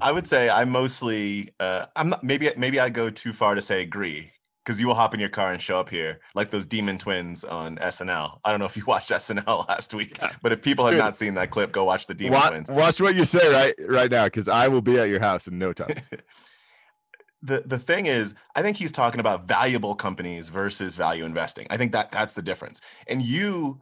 [0.00, 3.62] I would say I mostly uh I'm not maybe maybe I go too far to
[3.62, 4.32] say agree
[4.64, 7.44] because you will hop in your car and show up here like those demon twins
[7.44, 8.38] on SNL.
[8.44, 11.00] I don't know if you watched SNL last week, but if people have Dude.
[11.00, 12.70] not seen that clip, go watch the demon twins.
[12.70, 15.58] watch what you say right right now, because I will be at your house in
[15.58, 15.94] no time.
[17.42, 21.66] the the thing is, I think he's talking about valuable companies versus value investing.
[21.70, 22.80] I think that that's the difference.
[23.08, 23.80] And you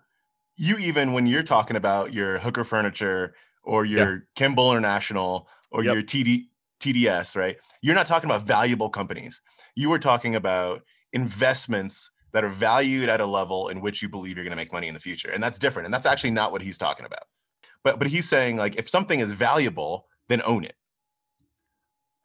[0.57, 5.95] you even when you're talking about your hooker furniture or your Kimball International or Yep.
[5.95, 6.47] your TD
[6.81, 7.57] TDS, right?
[7.83, 9.43] You're not talking about valuable companies.
[9.77, 14.37] You were talking about investments that are valued at a level in which you believe
[14.37, 15.31] you're going to make money in the future.
[15.31, 15.87] And that's different.
[15.87, 17.25] And that's actually not what he's talking about.
[17.83, 20.75] But but he's saying like if something is valuable, then own it.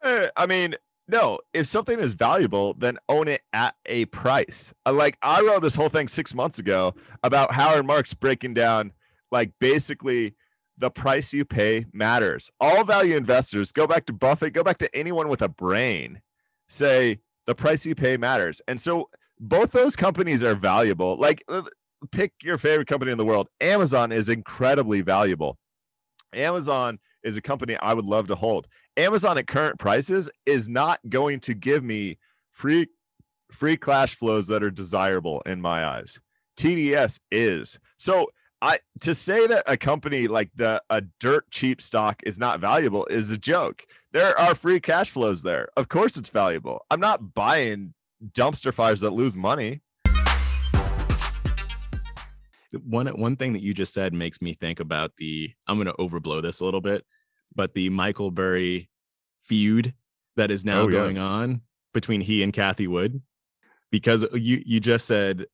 [0.02, 0.76] Eh, I mean,
[1.08, 4.74] no, if something is valuable, then own it at a price.
[4.84, 8.92] Uh, Like I wrote this whole thing six months ago about Howard Marks breaking down,
[9.30, 10.34] like basically
[10.78, 12.50] the price you pay matters.
[12.60, 16.20] All value investors go back to Buffett, go back to anyone with a brain,
[16.68, 18.60] say the price you pay matters.
[18.68, 21.16] And so both those companies are valuable.
[21.16, 21.62] Like uh,
[22.12, 23.48] pick your favorite company in the world.
[23.60, 25.58] Amazon is incredibly valuable.
[26.32, 28.66] Amazon is a company I would love to hold.
[28.96, 32.18] Amazon at current prices is not going to give me
[32.52, 32.88] free
[33.50, 36.18] free cash flows that are desirable in my eyes.
[36.58, 37.78] TDS is.
[37.96, 38.26] So
[38.62, 43.06] I to say that a company like the a dirt cheap stock is not valuable
[43.06, 43.84] is a joke.
[44.12, 45.68] There are free cash flows there.
[45.76, 46.84] Of course it's valuable.
[46.90, 47.92] I'm not buying
[48.32, 49.82] dumpster fires that lose money.
[52.84, 55.92] one one thing that you just said makes me think about the I'm going to
[55.94, 57.04] overblow this a little bit,
[57.54, 58.88] but the Michael Burry
[59.44, 59.94] feud
[60.36, 60.98] that is now Oh, yeah.
[60.98, 61.62] going on
[61.94, 63.20] between he and Cathie Wood
[63.90, 65.46] because you you just said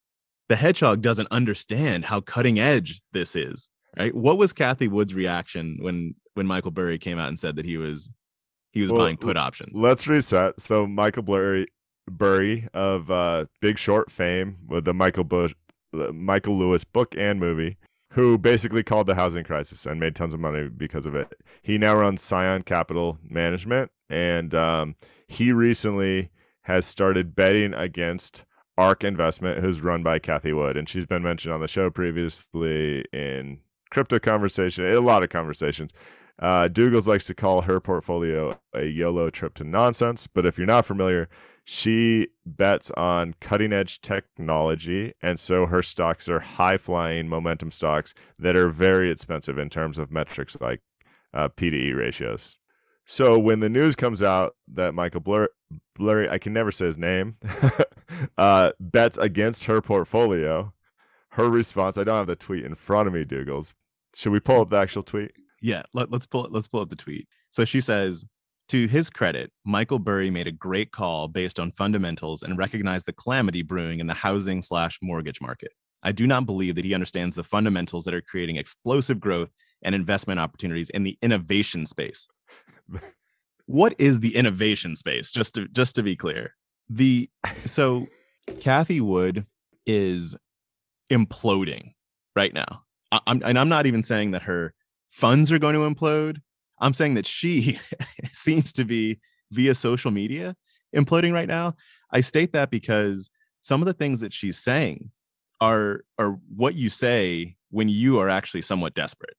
[0.49, 4.15] the hedgehog doesn't understand how cutting edge this is, right?
[4.15, 7.77] What was Cathie Wood's reaction when when Michael Burry came out and said that he
[7.77, 8.11] was
[8.73, 9.79] he was Well, buying put options?
[9.81, 10.61] Let's reset.
[10.61, 11.67] So Michael Burry,
[12.11, 15.55] Burry of uh, Big Short fame with the Michael Bush,
[15.93, 17.77] Michael Lewis book and movie,
[18.13, 21.33] who basically called the housing crisis and made tons of money because of it.
[21.63, 26.31] He now runs Scion Capital Management, and um, he recently
[26.63, 28.45] has started betting against
[28.79, 33.05] Ark Investment, who's run by Cathie Wood, and she's been mentioned on the show previously
[33.13, 35.91] in crypto conversation, a lot of conversations.
[36.39, 40.67] Uh, Douglas likes to call her portfolio a YOLO trip to nonsense, but if you're
[40.67, 41.29] not familiar,
[41.65, 48.15] she bets on cutting edge technology, and so her stocks are high flying momentum stocks
[48.39, 50.81] that are very expensive in terms of metrics like
[51.35, 52.59] uh, ratios.
[53.07, 55.51] So when the news comes out that Michael Blur-
[55.95, 57.37] Blurry, I can never say his name,
[58.39, 60.73] uh, bets against her portfolio,
[61.31, 63.75] her response, I don't have the tweet in front of me, Douglas.
[64.15, 65.33] Should we pull up the actual tweet?
[65.61, 67.29] Yeah, let, let's pull let's pull up the tweet.
[67.51, 68.25] So she says,
[68.69, 73.13] to his credit, Michael Burry made a great call based on fundamentals and recognized the
[73.13, 75.73] calamity brewing in the housing slash mortgage market.
[76.03, 79.51] I do not believe that he understands the fundamentals that are creating explosive growth
[79.83, 82.27] and investment opportunities in the innovation space.
[83.67, 85.31] What is the innovation space?
[85.31, 86.55] Just to just to be clear,
[86.89, 87.31] the
[87.65, 88.07] so
[88.61, 89.47] Cathie Wood
[89.87, 90.37] is
[91.11, 91.93] imploding
[92.35, 92.83] right now.
[93.11, 94.75] I, I'm and I'm not even saying that her
[95.11, 96.41] funds are going to implode.
[96.81, 97.79] I'm saying that she
[98.33, 99.21] seems to be
[99.53, 100.57] via social media
[100.95, 101.75] imploding right now.
[102.11, 103.31] I state that because
[103.61, 105.11] some of the things that she's saying
[105.61, 109.37] are are what you say when you are actually somewhat desperate.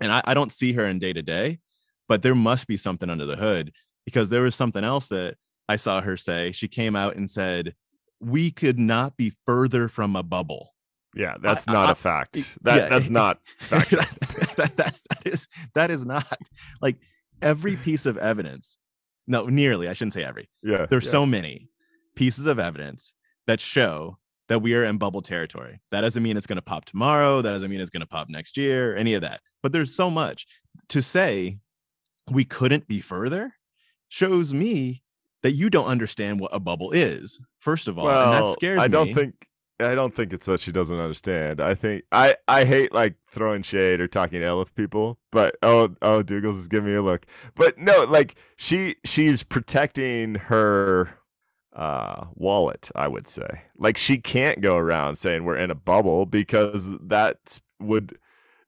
[0.00, 1.58] And I, I don't see her in day to day,
[2.08, 3.72] but there must be something under the hood
[4.04, 5.36] because there was something else that
[5.68, 6.52] I saw her say.
[6.52, 7.74] She came out and said,
[8.20, 10.74] We could not be further from a bubble.
[11.14, 12.34] Yeah, that's I- not I- a fact.
[12.62, 12.88] That yeah.
[12.88, 13.90] that's not fact.
[13.90, 14.76] that, that, that-
[15.10, 16.26] that is that is not
[16.80, 16.96] like
[17.42, 18.76] every piece of evidence.
[19.26, 19.88] No, nearly.
[19.88, 20.48] I shouldn't say every.
[20.62, 21.10] yeah, There's yeah.
[21.10, 21.68] so many
[22.16, 23.12] pieces of evidence
[23.46, 24.16] that show
[24.48, 25.80] that we are in bubble territory.
[25.90, 27.42] That doesn't mean it's going to pop tomorrow.
[27.42, 28.96] That doesn't mean it's going to pop next year.
[28.96, 29.40] Any of that.
[29.62, 30.46] But there's so much
[30.88, 31.58] to say.
[32.30, 33.54] We couldn't be further.
[34.08, 35.02] Shows me
[35.42, 37.40] that you don't understand what a bubble is.
[37.58, 38.92] First of all, and that Well, scares I me.
[38.92, 39.34] don't think
[39.80, 41.60] I don't think it's that she doesn't understand.
[41.60, 45.94] I think I I hate like throwing shade or talking ill of people, but oh
[46.02, 47.26] oh Douglas is giving me a look.
[47.54, 51.10] But no, like she she's protecting her
[51.74, 53.62] uh wallet, I would say.
[53.76, 58.18] Like she can't go around saying we're in a bubble because that would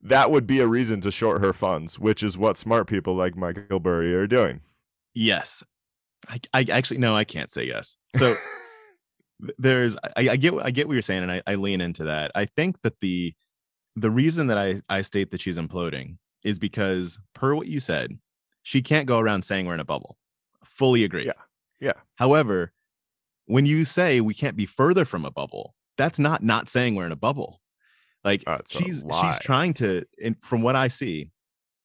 [0.03, 3.37] that would be a reason to short her funds, which is what smart people like
[3.37, 4.61] Michael Burry are doing.
[5.15, 5.63] Yes.
[6.29, 7.97] I, I actually no, I can't say yes.
[8.17, 8.35] So
[9.59, 12.31] there's I, I, get I get what you're saying, and I, I lean into that.
[12.35, 13.35] I think that the
[13.97, 18.19] the reason that I, I state that she's imploding is because per what you said,
[18.63, 20.17] she can't go around saying we're in a bubble.
[20.65, 21.27] Fully agree.
[21.27, 21.33] Yeah.
[21.81, 22.01] Yeah.
[22.17, 22.73] However,
[23.47, 27.07] when you say we can't be further from a bubble, that's not not saying we're
[27.07, 27.60] in a bubble.
[28.25, 31.31] Like Oh, she's she's trying to and from what I see,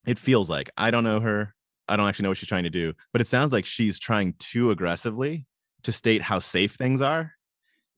[0.06, 1.54] it feels like I don't know her.
[1.88, 4.34] I don't actually know what she's trying to do, but it sounds like she's trying
[4.40, 5.46] too aggressively
[5.84, 7.32] to state how safe things are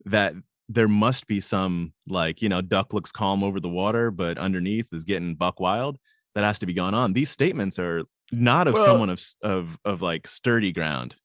[0.04, 0.34] that
[0.68, 4.92] there must be some like, you know, duck looks calm over the water, but underneath
[4.92, 5.98] is getting buck wild.
[6.34, 7.14] That has to be going on.
[7.14, 11.16] These statements are not of Well- someone of of of like sturdy ground.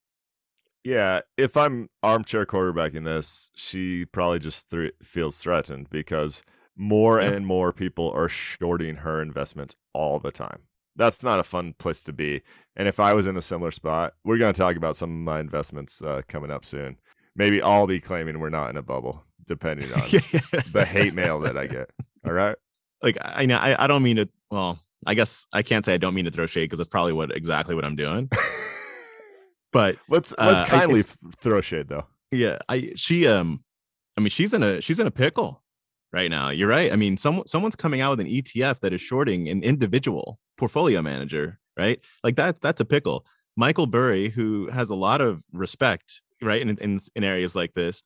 [0.85, 6.43] Yeah, if I'm armchair quarterbacking this, she probably just thr feels threatened because
[6.75, 7.29] more Yeah.
[7.31, 10.63] and more people are shorting her investments all the time.
[10.95, 12.41] That's not a fun place to be.
[12.75, 15.17] And if I was in a similar spot, we're going to talk about some of
[15.17, 16.97] my investments uh, coming up soon.
[17.35, 20.01] Maybe I'll be claiming we're not in a bubble, depending on
[20.71, 21.89] the hate mail that I get.
[22.25, 22.55] All right.
[23.01, 25.97] like I know I, I don't mean to well, I guess I can't say I
[25.97, 28.29] don't mean to throw shade because that's probably what exactly what I'm doing.
[29.71, 31.01] But let's Uh, let's I- kindly
[31.39, 32.05] throw shade though.
[32.31, 33.63] yeah, I she um
[34.15, 35.62] I mean she's in a she's in a pickle
[36.13, 36.49] right now.
[36.49, 36.93] You're right.
[36.93, 41.01] I mean, some someone's coming out with an ETF that is shorting an individual portfolio
[41.01, 41.99] manager, right?
[42.23, 43.25] Like that that's a pickle.
[43.57, 48.03] Michael Burry, who has a lot of respect, right, in in, in areas like this,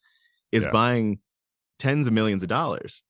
[0.52, 0.72] is Yeah.
[0.72, 1.20] buying
[1.80, 3.04] tens of millions of dollars,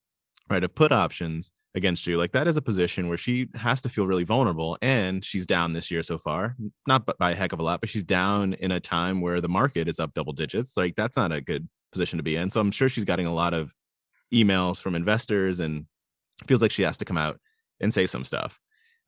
[0.49, 2.17] right, of put options against you.
[2.17, 5.73] Like that is a position where she has to feel really vulnerable, and she's down
[5.73, 6.55] this year so far,
[6.87, 9.49] not by a heck of a lot, but she's down in a time where the
[9.49, 10.75] market is up double digits.
[10.75, 12.49] Like that's not a good position to be in.
[12.49, 13.73] So I'm sure she's getting a lot of
[14.33, 15.85] emails from investors, and
[16.47, 17.39] feels like she has to come out
[17.79, 18.59] and say some stuff.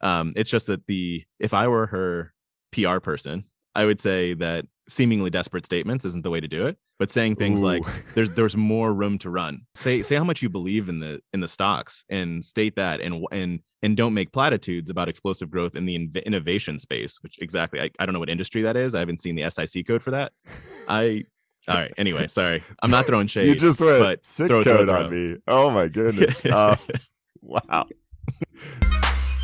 [0.02, 2.34] Um, it's just that the if I were her
[2.72, 6.78] PR person, I would say that seemingly desperate statements isn't the way to do it.
[6.98, 7.84] But saying things like
[8.16, 9.62] there's there's more room to run.
[9.74, 13.26] Say say how much you believe in the in the stocks and state that and
[13.32, 17.18] and and don't make platitudes about explosive growth in the inv- innovation space.
[17.22, 18.96] Which exactly I, I don't know what industry that is.
[18.96, 20.34] I haven't seen the SIC code for that.
[20.90, 21.24] I
[21.68, 21.94] all right.
[21.98, 22.64] Anyway, sorry.
[22.82, 23.48] I'm not throwing shade.
[23.48, 25.04] you just went but sick throw, throw, code throw.
[25.04, 25.38] on me.
[25.48, 26.36] Oh my goodness.
[26.46, 26.76] Uh,
[27.42, 27.86] wow.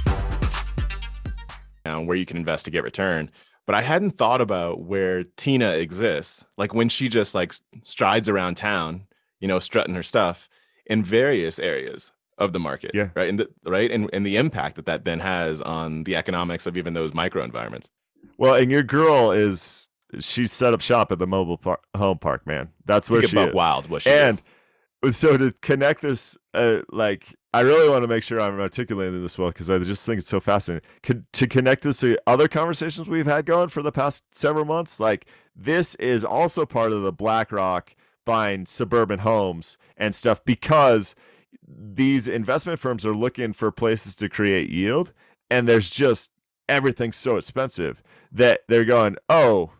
[1.85, 3.29] now where you can invest to get return.
[3.67, 8.57] But I hadn't thought about where Tina exists, like when she just like strides around
[8.57, 9.07] town,
[9.39, 10.47] you know, strutting her stuff
[10.85, 13.09] in various areas of the market, Yeah.
[13.15, 16.67] right, and the, right, and and the impact that that then has on the economics
[16.67, 17.89] of even those micro environments.
[18.37, 19.84] Well, and your girl is
[20.19, 22.69] she's set up shop at the mobile par- home park, man.
[22.85, 23.53] That's where she is.
[23.53, 24.41] wild, what she and
[25.11, 29.37] so to connect this, uh, like I really want to make sure I'm articulating this
[29.37, 30.87] well because I just think it's so fascinating.
[31.03, 34.99] Con- to connect this to other conversations we've had going for the past several months,
[34.99, 41.15] like this is also part of the BlackRock buying suburban homes and stuff because
[41.67, 45.13] these investment firms are looking for places to create yield,
[45.49, 46.31] and there's just
[46.67, 49.71] everything's so expensive that they're going, oh,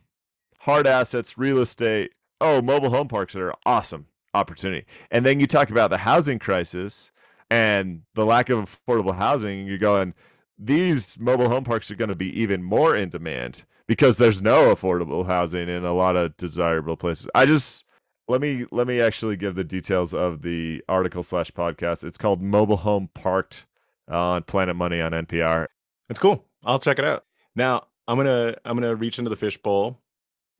[0.60, 4.86] hard assets, real estate, oh, mobile home parks are awesome opportunity.
[5.12, 7.12] And then you talk about the housing crisis
[7.50, 10.14] and the lack of affordable housing, and you're going,
[10.58, 14.74] these mobile home parks are going to be even more in demand because there's no
[14.74, 17.28] affordable housing in a lot of desirable places.
[17.36, 17.86] I just
[18.28, 22.04] let me let me actually give the details of the article slash podcast.
[22.04, 23.68] It's called Mobile Home Parked
[24.10, 25.68] on Planet Money on NPR.
[26.10, 26.46] It's cool.
[26.64, 27.26] I'll check it out.
[27.56, 30.00] Now I'm gonna I'm gonna reach into the fishbowl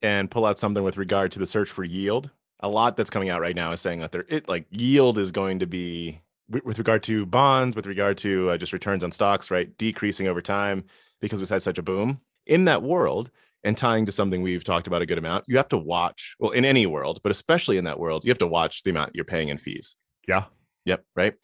[0.02, 2.30] and pull out something with regard to the search for yield.
[2.60, 5.30] A lot that's coming out right now is saying that there it like yield is
[5.30, 9.50] going to be with regard to bonds, with regard to uh, just returns on stocks,
[9.50, 10.84] right, decreasing over time
[11.20, 13.30] because we've had such a boom in that world.
[13.64, 16.36] And tying to something we've talked about a good amount, you have to watch.
[16.38, 19.16] Well, in any world, but especially in that world, you have to watch the amount
[19.16, 19.96] you're paying in fees.
[20.28, 20.44] Yeah.
[20.84, 21.04] Yep.
[21.16, 21.34] Right.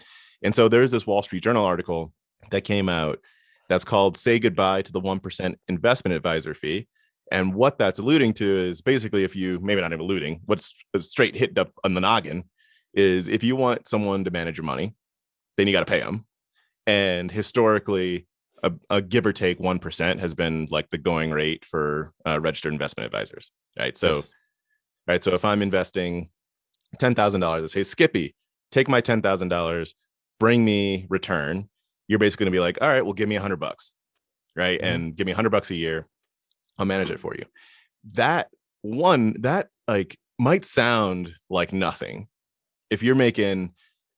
[0.40, 2.12] And so there's this Wall Street Journal article
[2.50, 3.18] that came out
[3.68, 6.86] that's called Say Goodbye to the 1% Investment Advisor Fee.
[7.32, 11.34] And what that's alluding to is basically if you, maybe not even alluding, what's straight
[11.34, 12.44] hit up on the noggin
[12.92, 14.94] is if you want someone to manage your money,
[15.56, 16.26] then you got to pay them.
[16.86, 18.26] And historically,
[18.62, 22.72] a, a give or take 1% has been like the going rate for uh, registered
[22.72, 23.50] investment advisors.
[23.78, 23.96] Right.
[23.96, 24.28] So, Yes.
[25.08, 25.24] right.
[25.24, 26.30] So if I'm investing
[26.98, 28.34] $10,000, I say, Skippy,
[28.70, 29.94] take my $10,000,
[30.38, 31.70] bring me return.
[32.08, 33.92] You're basically going to be like, all right, well, give me a hundred bucks.
[34.54, 34.78] Right.
[34.80, 34.84] Mhm.
[34.84, 36.04] And give me a hundred bucks a year.
[36.78, 37.44] I'll manage it for you.
[38.12, 38.48] That
[38.82, 42.28] one, that like might sound like nothing.
[42.90, 43.74] If you're making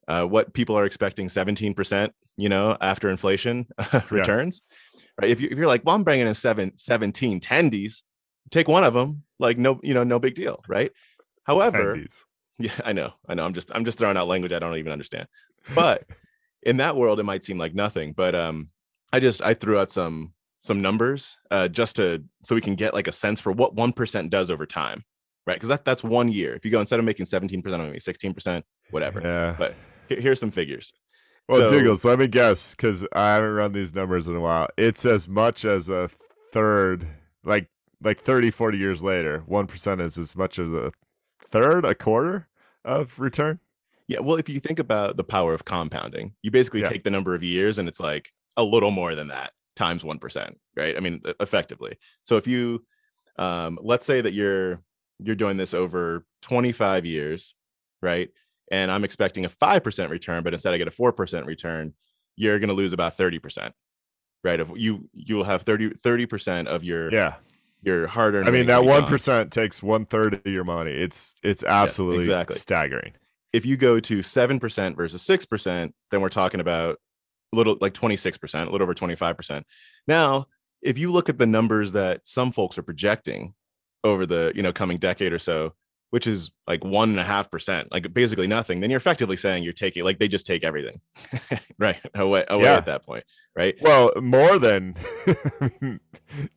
[0.08, 3.66] uh, what people are expecting 17%, you know, after inflation
[4.10, 4.62] returns,
[5.20, 5.30] right?
[5.30, 8.02] If, you, if you're like, well, I'm bringing in seven, 17 tendies,
[8.50, 10.90] take one of them, like no, you know, no big deal, right?
[11.44, 12.24] However, Tendies.
[12.58, 13.44] yeah, I know, I know.
[13.44, 15.28] I'm just, I'm just throwing out language I don't even understand.
[15.74, 16.04] But
[16.62, 18.12] in that world, it might seem like nothing.
[18.12, 18.70] But um,
[19.12, 20.33] I just, I threw out some,
[20.64, 23.92] some numbers uh, just to, so we can get like a sense for what one
[23.92, 25.04] percent does over time,
[25.46, 25.54] right?
[25.56, 26.54] Because that, that's one year.
[26.54, 29.20] If you go instead of making 17%, I'm gonna make 16%, whatever.
[29.22, 29.54] Yeah.
[29.58, 29.74] But
[30.08, 30.90] here- here's some figures.
[31.50, 34.68] Well, So- Diggles, let me guess because I haven't run these numbers in a while.
[34.78, 36.08] It's as much as a
[36.52, 37.06] third,
[37.44, 37.68] like
[38.02, 40.92] like 30, 40 years later, 1% is as much as a
[41.46, 42.48] third, a quarter
[42.84, 43.60] of return.
[44.08, 46.88] Yeah, well, if you think about the power of compounding, you basically Yeah.
[46.88, 50.54] take the number of years and it's like a little more than that times 1%,
[50.76, 50.96] right?
[50.96, 51.98] I mean, effectively.
[52.22, 52.84] So if you
[53.36, 54.80] um let's say that you're
[55.18, 57.54] you're doing this over 25 years,
[58.02, 58.28] right?
[58.70, 61.94] And I'm expecting a 5% return, but instead I get a 4% return,
[62.36, 63.72] you're going to lose about 30%.
[64.42, 64.60] Right?
[64.60, 67.34] If you you will have 30 30% of your Yeah.
[67.82, 69.50] your hard-earned I mean, that one gone.
[69.50, 70.92] takes one third of your money.
[70.92, 72.56] It's it's absolutely exactly.
[72.58, 73.12] staggering.
[73.52, 76.98] if you go to 7% versus 6%, then we're talking about
[77.54, 79.62] a little like 26%, a little over 25%.
[80.08, 80.46] Now,
[80.82, 83.54] if you look at the numbers that some folks are projecting
[84.02, 85.72] over the you know coming decade or so,
[86.10, 89.64] which is like one and a half percent, like basically nothing, then you're effectively saying
[89.64, 91.00] you're taking like they just take everything
[91.78, 92.76] right away away Yeah.
[92.76, 93.24] at that point,
[93.56, 93.74] right?
[93.80, 94.94] Well, more than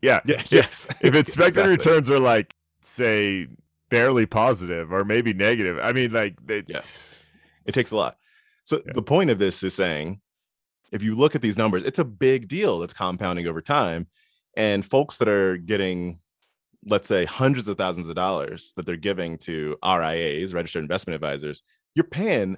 [0.01, 0.19] yeah.
[0.25, 0.87] Yeah, If- yes.
[1.01, 1.71] If expected Exactly.
[1.71, 3.47] returns are like say
[3.89, 6.81] barely positive or maybe negative, I mean, like they, Yeah.
[7.65, 8.17] It takes a lot.
[8.63, 8.93] So Yeah.
[8.93, 10.19] the point of this is saying,
[10.91, 14.07] if you look at these numbers, it's a big deal that's compounding over time.
[14.55, 16.19] And folks that are getting,
[16.85, 21.61] let's say, hundreds of thousands of dollars that they're giving to RIAs, registered investment advisors,
[21.95, 22.57] you're paying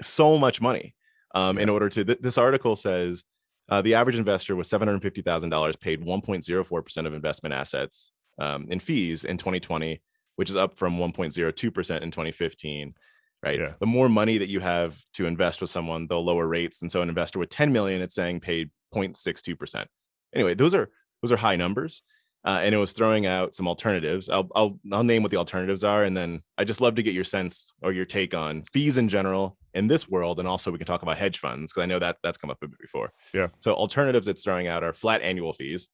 [0.00, 0.94] so much money.
[1.34, 3.24] Um, In order to, th- this article says
[3.70, 9.38] uh, the average investor with $750,000 paid 1.04% of investment assets um, in fees in
[9.38, 10.02] 2020,
[10.36, 12.94] which is up from 1.02% in 2015
[13.42, 13.58] right?
[13.58, 13.72] Yeah.
[13.80, 17.02] the more money that you have to invest with someone they'll lower rates and so
[17.02, 19.86] an investor with 10 million it's saying paid 0.62%
[20.34, 20.90] anyway those are
[21.22, 22.02] those are high numbers
[22.44, 24.28] uh, and it was throwing out some alternatives.
[24.28, 27.14] I'll, I'll i'll name what the alternatives are and then i just love to get
[27.14, 30.78] your sense or your take on fees in general in this world and also we
[30.78, 33.12] can talk about hedge funds because i know that that's come up a bit before.
[33.32, 33.48] Yeah.
[33.60, 35.88] so alternatives it's throwing out are flat annual fees.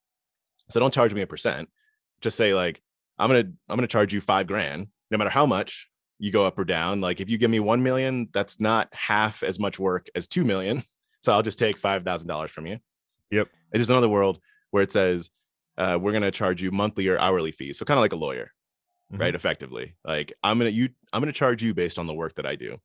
[0.70, 1.68] So don't charge me a percent.
[2.20, 2.80] Just say like
[3.18, 5.88] i'm gonna i'm gonna charge you five grand no matter how much
[6.18, 7.00] you go up or down.
[7.00, 10.44] Like if you give me 1 million, that's not half as much work as 2
[10.44, 10.82] million.
[11.20, 12.78] So I'll just take $5,000 from you.
[13.32, 13.48] Yep.
[13.72, 14.38] And there's another world
[14.70, 15.30] where it says,
[15.76, 17.76] uh, we're going to charge you monthly or hourly fees.
[17.76, 18.52] So kind of like a lawyer,
[19.12, 19.18] Mhm.
[19.20, 19.34] right?
[19.34, 22.36] Effectively, like I'm going to, you, I'm going to charge you based on the work
[22.36, 22.78] that I do.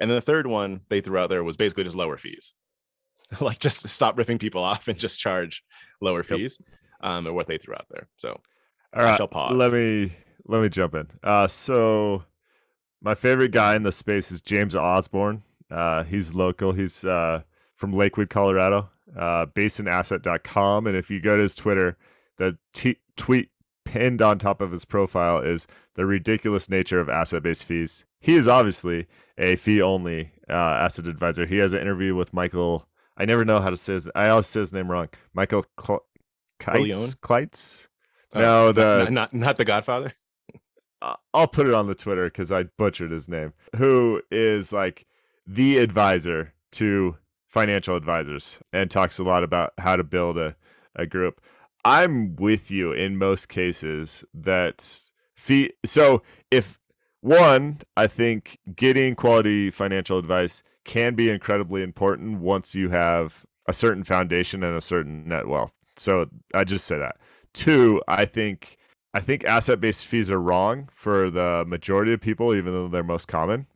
[0.00, 2.54] And then the third one they threw out there was basically just lower fees.
[3.40, 5.64] like just stop ripping people off and just charge
[6.00, 6.26] lower Yep.
[6.26, 6.60] fees
[7.00, 8.06] um, or what they threw out there.
[8.16, 8.38] So all
[8.94, 9.56] right, I right, shall pause.
[9.56, 10.12] let me
[10.46, 11.08] let me jump in.
[11.24, 12.22] Uh, so
[13.02, 15.42] my favorite guy in the space is James Osborne.
[15.70, 16.72] Uh, he's local.
[16.72, 17.42] He's uh,
[17.74, 18.90] from Lakewood, Colorado.
[19.16, 20.86] Uh, basonasset.com.
[20.86, 21.96] And if you go to his Twitter,
[22.38, 23.50] the t- tweet
[23.84, 28.04] pinned on top of his profile is the ridiculous nature of asset-based fees.
[28.20, 31.44] He is obviously a fee-only uh, asset advisor.
[31.46, 32.86] He has an interview with Michael.
[33.16, 34.08] I never know how to say his.
[34.14, 35.08] I always say his name wrong.
[35.34, 36.04] Michael Cl-?
[36.60, 37.16] Kleitz.
[37.16, 37.88] Kleitz?
[38.34, 40.14] uh, No, the- not, not, not the Godfather.
[41.02, 43.52] Uh, I'll put it on the Twitter because I butchered his name.
[43.76, 45.06] Who is like
[45.46, 47.16] the advisor to
[47.52, 50.56] financial advisors and talks a lot about how to build a,
[50.96, 51.40] a group.
[51.84, 55.00] I'm with you in most cases that
[55.36, 55.72] fee.
[55.84, 56.78] So if
[57.20, 63.72] one, I think getting quality financial advice can be incredibly important once you have a
[63.72, 65.74] certain foundation and a certain net wealth.
[65.96, 67.16] So I just say that.
[67.52, 68.78] Two, I think
[69.14, 73.02] I think asset based fees are wrong for the majority of people, even though they're
[73.02, 73.66] most common.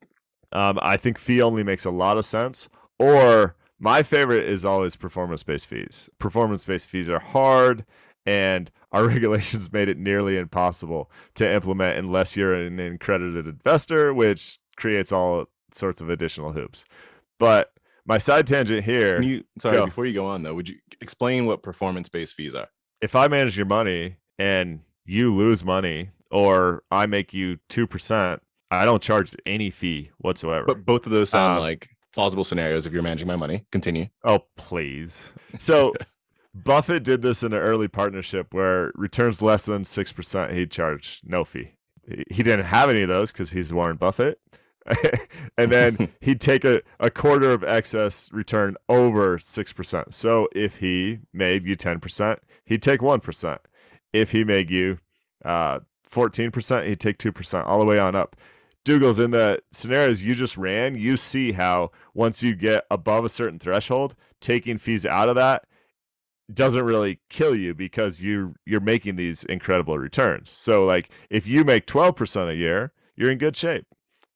[0.52, 2.68] Um, I think fee only makes a lot of sense.
[2.98, 6.08] Or my favorite is always performance based fees.
[6.18, 7.84] Performance based fees are hard,
[8.24, 14.58] and our regulations made it nearly impossible to implement unless you're an accredited investor, which
[14.76, 16.84] creates all sorts of additional hoops.
[17.38, 17.72] But
[18.06, 19.86] my side tangent here you sorry Go.
[19.86, 20.54] before you go on though?
[20.54, 22.68] Would you explain what performance based fees are?
[23.00, 28.40] if I manage your money and you lose money or I make you 2%,
[28.70, 30.64] I don't charge any fee whatsoever.
[30.66, 33.64] But both of those sound Um, like plausible scenarios if you're managing my money.
[33.70, 34.06] Continue.
[34.24, 35.32] oh, please.
[35.58, 35.94] So
[36.54, 41.44] Buffett did this in an early partnership where returns less than 6%, he'd charge no
[41.44, 41.72] fee.
[42.08, 44.40] He- He didn't have any of those because he's Warren Buffett.
[45.58, 50.14] and then he'd take a, a quarter of excess return over 6%.
[50.14, 53.58] So if he made you 10%, he'd take 1%.
[54.12, 54.98] If he made you
[55.44, 55.80] uh,
[56.10, 58.36] 14%, he'd take 2%, all the way on up.
[58.84, 63.28] Dougals, in the scenarios you just ran, you see how once you get above a
[63.28, 65.64] certain threshold, taking fees out of that
[66.52, 70.50] doesn't really kill you because you you're making these incredible returns.
[70.50, 73.86] So like if you make 12% a year, you're in good shape.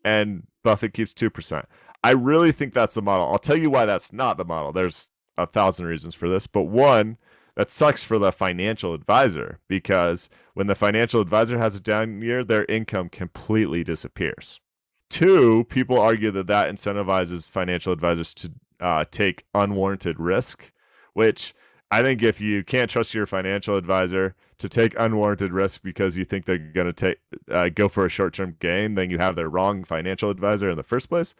[0.04, 1.64] And Buffett keeps 2%.
[2.02, 3.28] I really think that's the model.
[3.30, 4.72] I'll tell you why that's not the model.
[4.72, 7.18] There's a thousand reasons for this, but one,
[7.56, 12.44] that sucks for the financial advisor because when the financial advisor has a down year,
[12.44, 14.60] their income completely disappears.
[15.08, 20.72] Two, people argue that that incentivizes financial advisors to uh, take unwarranted risk,
[21.14, 21.54] which
[21.90, 26.24] I think if you can't trust your financial advisor to take unwarranted risk because you
[26.24, 27.18] think they're going to take
[27.50, 30.76] uh, go for a short term gain, then you have the wrong financial advisor in
[30.76, 31.34] the first place.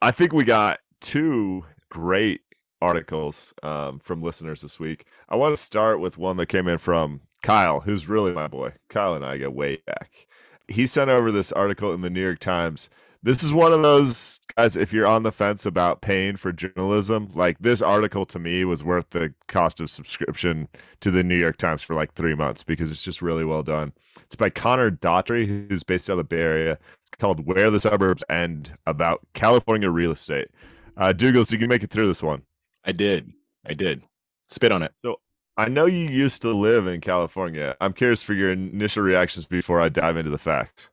[0.00, 2.42] I think we got two great
[2.86, 5.06] articles um, from listeners this week.
[5.28, 8.72] I want to start with one that came in from Kyle, who's really my boy.
[8.88, 10.26] Kyle and I go way back.
[10.68, 12.88] He sent over this article in the New York Times
[13.26, 17.28] this is one of those guys if you're on the fence about paying for journalism
[17.34, 20.68] like this article to me was worth the cost of subscription
[21.00, 23.92] to the new york times for like three months because it's just really well done
[24.22, 27.80] it's by conor dougherty who's based out of the bay area it's called where the
[27.80, 30.48] suburbs end about california real estate
[30.96, 32.42] uh douglas you can make it through this one
[32.86, 33.32] i did
[33.66, 34.02] i did
[34.48, 35.16] spit on it so
[35.56, 39.80] i know you used to live in california i'm curious for your initial reactions before
[39.80, 40.90] i dive into the facts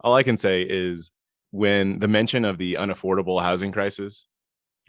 [0.00, 1.10] all i can say is
[1.50, 4.26] when the mention of the unaffordable housing crisis,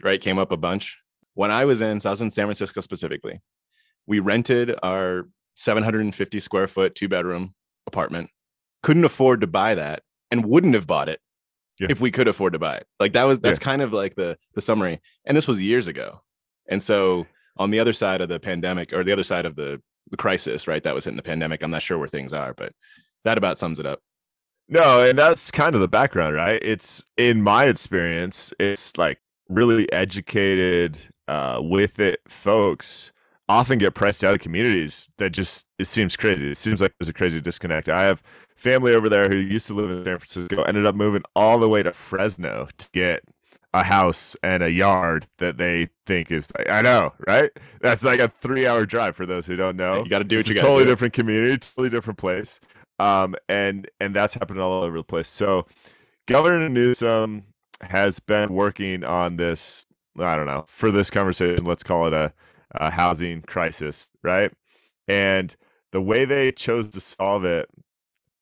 [0.02, 0.98] right, came up a bunch.
[1.34, 3.40] When I was in, so I was in San Francisco specifically,
[4.06, 7.54] we rented our 750 square foot two bedroom
[7.86, 8.30] apartment,
[8.82, 11.20] couldn't afford to buy that and wouldn't have bought it
[11.78, 11.88] yeah.
[11.90, 12.86] if we could afford to buy it.
[12.98, 13.64] Like that was, that's yeah.
[13.64, 15.00] kind of like the, the summary.
[15.24, 16.20] And this was years ago.
[16.70, 17.26] And so
[17.58, 20.66] on the other side of the pandemic or the other side of the, the crisis,
[20.66, 22.72] right, that was in the pandemic, I'm not sure where things are, but
[23.24, 24.00] that about sums it up.
[24.68, 26.62] No, and that's kind of the background, right?
[26.62, 29.18] It's in my experience, it's like
[29.48, 30.96] really educated
[31.28, 33.12] uh, with it folks
[33.50, 36.52] often get pressed out of communities that just it seems crazy.
[36.52, 37.88] It seems like there's a crazy disconnect.
[37.88, 38.22] I have
[38.54, 41.68] family over there who used to live in San Francisco, ended up moving all the
[41.68, 43.24] way to Fresno to get
[43.72, 47.50] a house and a yard that they think is I know, right?
[47.80, 50.02] That's like a three hour drive for those who don't know.
[50.02, 50.90] You got to do it's what you totally do.
[50.90, 52.60] different community, totally different place
[53.00, 55.28] um, and and that's happened all over the place.
[55.28, 55.66] So
[56.26, 57.44] Governor Newsom
[57.80, 59.86] has been working on this.
[60.18, 61.64] I don't know for this conversation.
[61.64, 62.34] Let's call it a,
[62.72, 64.52] a housing crisis, right?
[65.08, 65.56] And
[65.92, 67.70] the way they chose to solve it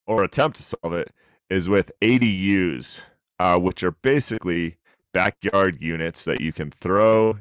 [0.07, 1.13] or attempt to solve it
[1.49, 3.03] is with ADUs,
[3.39, 4.77] uh, which are basically
[5.13, 7.39] backyard units that you can throw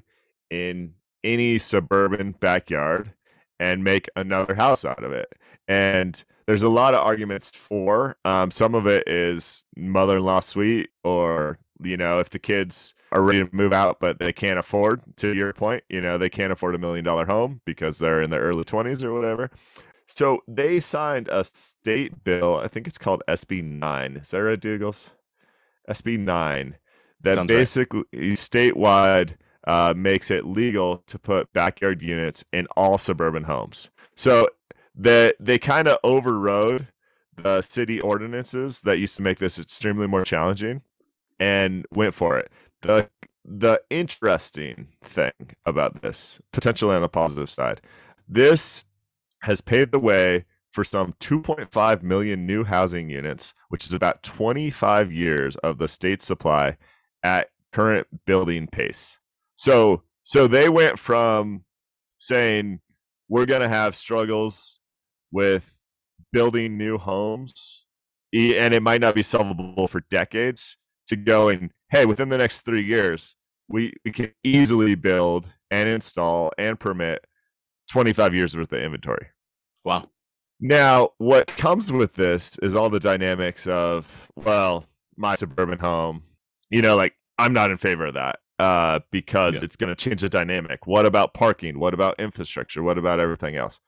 [0.49, 0.93] in
[1.23, 3.13] any suburban backyard
[3.59, 5.33] and make another house out of it.
[5.67, 8.17] And there's a lot of arguments for.
[8.23, 13.45] Um, some of it is mother-in-law suite, or you know, if the kids are ready
[13.45, 15.01] to move out but they can't afford.
[15.17, 18.41] To your point, you know, they can't afford a million-dollar home because they're in their
[18.41, 19.51] early 20s or whatever.
[20.07, 22.55] So they signed a state bill.
[22.55, 24.17] I think it's called SB nine.
[24.17, 25.11] Is that right, Douglas?
[25.89, 26.77] SB nine
[27.21, 28.21] that Sounds basically right.
[28.33, 33.89] statewide uh, makes it legal to put backyard units in all suburban homes.
[34.15, 34.49] So
[34.95, 36.87] that they kind of overrode
[37.35, 40.81] the city ordinances that used to make this extremely more challenging
[41.39, 42.51] and went for it.
[42.81, 43.09] The
[43.45, 45.31] the interesting thing
[45.65, 47.81] about this, potentially on a positive side,
[48.27, 48.83] this
[49.43, 55.11] has paved the way for some 2.5 million new housing units, which is about 25
[55.11, 56.77] years of the state's supply
[57.27, 59.19] at current building pace.
[59.57, 61.65] So so they went from
[62.17, 62.79] saying
[63.29, 64.79] we're going to have struggles
[65.31, 65.73] with
[66.31, 67.85] building new homes
[68.33, 72.83] and it might not be solvable for decades to going hey within the next three
[72.83, 73.35] years
[73.69, 77.25] we, we can easily build and install and permit
[77.89, 79.27] 25 years worth of inventory
[79.85, 80.03] wow
[80.59, 86.23] now what comes with this is all the dynamics of well my suburban home
[86.69, 89.59] you know like i'm not in favor of that uh, because yeah.
[89.61, 93.55] it's going to change the dynamic what about parking what about infrastructure what about everything
[93.55, 93.79] else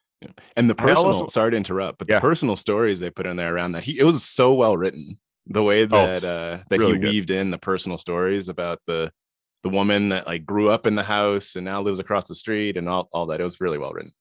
[0.55, 2.17] and the personal, also, sorry to interrupt, but yeah.
[2.17, 5.19] the personal stories they put in there around that, he it was so well written.
[5.47, 7.09] The way oh, that oh, uh, that really he good.
[7.09, 9.11] weaved in the personal stories about the
[9.63, 12.77] the woman that like grew up in the house and now lives across the street
[12.77, 13.39] and all, all that.
[13.39, 14.11] It was really well written.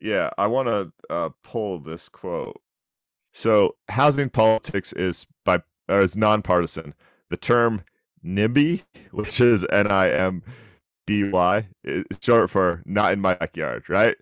[0.00, 2.60] Yeah, I want to uh, pull this quote.
[3.32, 6.94] So housing politics is by or is nonpartisan.
[7.30, 7.82] The term
[8.24, 10.42] NIMBY, which is N I M
[11.06, 11.68] B Y,
[12.20, 14.16] short for not in my backyard, right?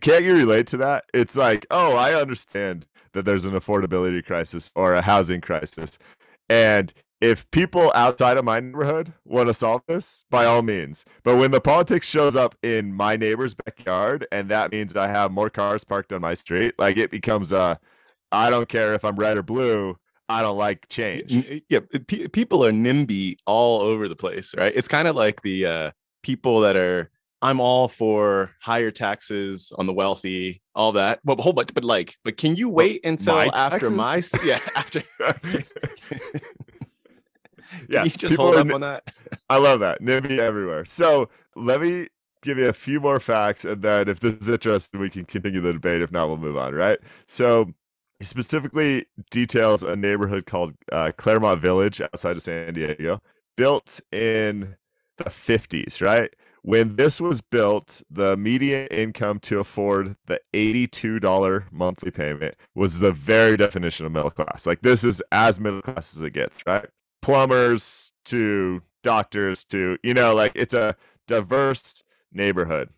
[0.00, 1.04] Can't you relate to that?
[1.14, 5.98] It's like, oh, I understand that there's an affordability crisis or a housing crisis.
[6.48, 11.06] And if people outside of my neighborhood want to solve this, by all means.
[11.24, 15.32] But when the politics shows up in my neighbor's backyard, and that means I have
[15.32, 17.80] more cars parked on my street, like it becomes a,
[18.30, 19.96] I don't care if I'm red or blue.
[20.28, 21.62] I don't like change.
[21.68, 24.72] Yeah, p- people are NIMBY all over the place, right?
[24.74, 25.90] It's kind of like the uh,
[26.22, 27.10] people that are
[27.42, 31.20] I'm all for higher taxes on the wealthy, all that.
[31.24, 35.02] But whole bunch, but like, but can you wait until my after my yeah after?
[37.88, 39.04] yeah, you just hold up on that.
[39.50, 40.00] I love that.
[40.00, 40.84] NIMBY everywhere.
[40.86, 42.08] So let me
[42.42, 45.60] give you a few more facts, and then if this is interesting, we can continue
[45.60, 46.02] the debate.
[46.02, 46.74] If not, we'll move on.
[46.74, 46.98] Right.
[47.28, 47.72] So
[48.18, 53.20] he specifically details a neighborhood called uh, Clairemont Village outside of San Diego,
[53.56, 54.76] built in
[55.18, 56.00] the 50s.
[56.00, 56.34] Right.
[56.62, 63.12] When this was built, the median income to afford the $82 monthly payment was the
[63.12, 64.66] very definition of middle class.
[64.66, 66.86] Like this is as middle class as it gets, right?
[67.22, 70.96] Plumbers to doctors to, you know, like it's a
[71.28, 72.02] diverse
[72.32, 72.88] neighborhood.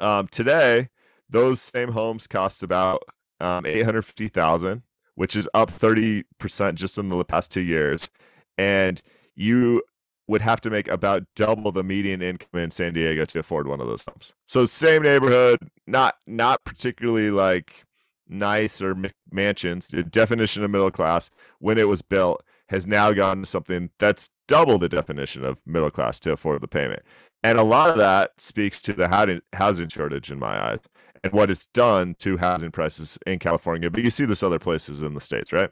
[0.00, 0.88] Um, today,
[1.30, 3.04] those same homes cost about
[3.42, 4.82] um, 850,000,
[5.14, 8.08] which is up 30% just in the past two years.
[8.56, 9.02] And
[9.34, 9.82] you
[10.28, 13.80] would have to make about double the median income in San Diego to afford one
[13.80, 14.34] of those homes.
[14.46, 17.84] So same neighborhood, not not particularly like
[18.28, 18.96] nice or
[19.30, 19.88] mansions.
[19.88, 24.30] The definition of middle class when it was built has now gone to something that's
[24.48, 27.02] double the definition of middle class to afford the payment.
[27.42, 30.80] And a lot of that speaks to the housing shortage in my eyes
[31.22, 33.90] and what it's done to housing prices in California.
[33.90, 35.70] But you see this other places in the states, right?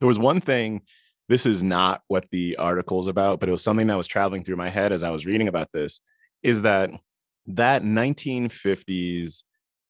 [0.00, 0.82] There was one thing.
[1.28, 4.42] This is not what the article is about, but it was something that was traveling
[4.42, 6.00] through my head as I was reading about this.
[6.42, 6.90] Is that
[7.46, 9.44] that 1950s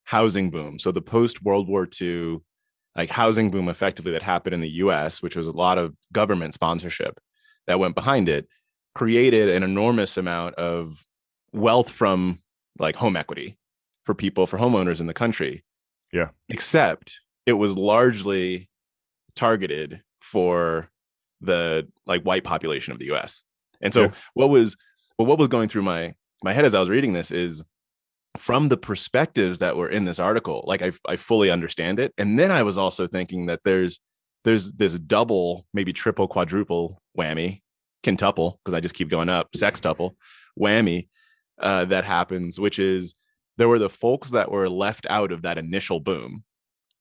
[0.05, 0.79] housing boom?
[0.79, 2.41] So the post World War II
[2.97, 6.55] like housing boom effectively that happened in the US, which was a lot of government
[6.55, 7.19] sponsorship
[7.67, 8.49] that went behind it,
[8.95, 11.07] created an enormous amount of
[11.53, 12.41] wealth from
[12.79, 13.57] like home equity
[14.05, 15.65] for people, for homeowners in the country.
[16.13, 16.29] Yeah.
[16.49, 18.69] Except it was largely
[19.37, 20.91] targeted for
[21.41, 23.43] the like white population of the US.
[23.81, 24.11] And so Yeah.
[24.35, 24.77] what was
[25.19, 27.63] well, what was going through my my head as I was reading this is
[28.39, 32.39] from the perspectives that were in this article like I, I fully understand it and
[32.39, 33.99] then i was also thinking that there's
[34.45, 37.61] there's this double maybe triple quadruple whammy
[38.05, 40.13] quintuple because i just keep going up sextuple
[40.59, 41.09] whammy
[41.61, 43.15] uh, that happens which is
[43.57, 46.45] there were the folks that were left out of that initial boom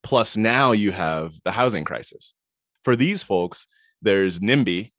[0.04, 2.34] plus now you have the housing crisis
[2.84, 3.68] for these folks
[4.02, 4.91] there's nimby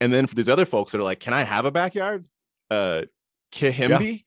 [0.00, 2.24] and then for these other folks that are like can i have a backyard
[2.70, 3.02] uh
[3.52, 4.24] kahimby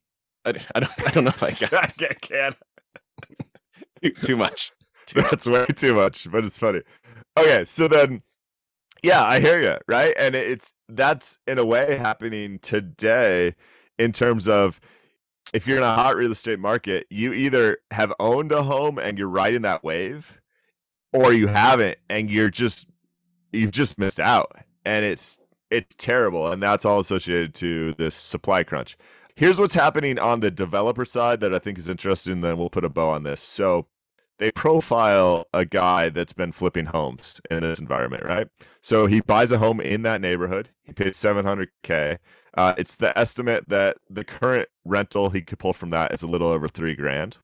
[0.47, 2.55] I, I don't I don't know if I got I can't.
[4.23, 4.71] too, much.
[5.07, 5.31] Too much.
[5.31, 6.81] That's way too much, but it's funny.
[7.37, 8.21] Okay, so then,
[9.03, 10.13] yeah, I hear you, right?
[10.17, 13.55] And it's that's in a way happening today
[13.97, 14.81] in terms of
[15.53, 19.17] if you're in a hot real estate market, you either have owned a home and
[19.17, 20.39] you're riding that wave,
[21.13, 22.87] or you haven't and you're just
[23.51, 24.51] you've just missed out,
[24.85, 25.39] and it's
[25.69, 28.97] it's terrible, and that's all associated to this supply crunch.
[29.35, 32.41] Here's what's happening on the developer side that I think is interesting.
[32.41, 33.41] Then we'll put a bow on this.
[33.41, 33.87] So
[34.39, 38.47] they profile a guy that's been flipping homes in this environment, right?
[38.81, 40.69] So he buys a home in that neighborhood.
[40.83, 42.17] He pays 700k.
[42.57, 46.27] Uh, it's the estimate that the current rental he could pull from that is a
[46.27, 47.37] little over three grand,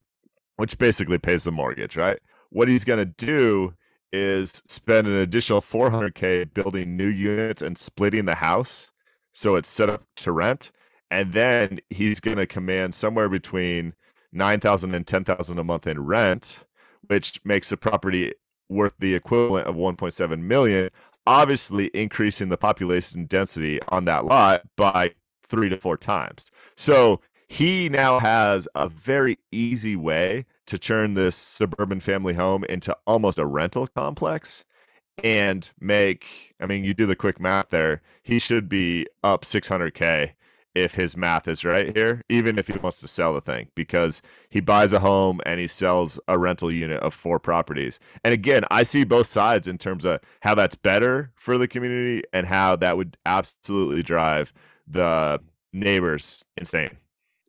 [0.56, 2.18] which basically pays the mortgage, right?
[2.50, 3.74] What he's gonna do
[4.12, 8.92] is spend an additional 400k building new units and splitting the house
[9.32, 10.70] so it's set up to rent
[11.10, 13.92] and then he's going to command somewhere between
[14.32, 16.64] 9000 and 10000 a month in rent
[17.08, 18.32] which makes the property
[18.68, 20.90] worth the equivalent of 1.7 million
[21.26, 25.12] obviously increasing the population density on that lot by
[25.42, 26.50] 3 to 4 times.
[26.76, 32.96] So he now has a very easy way to turn this suburban family home into
[33.06, 34.64] almost a rental complex
[35.22, 40.32] and make i mean you do the quick math there he should be up 600k
[40.74, 44.22] if his math is right here even if he wants to sell the thing because
[44.50, 48.64] he buys a home and he sells a rental unit of four properties and again
[48.70, 52.76] i see both sides in terms of how that's better for the community and how
[52.76, 54.52] that would absolutely drive
[54.86, 55.40] the
[55.72, 56.90] neighbors insane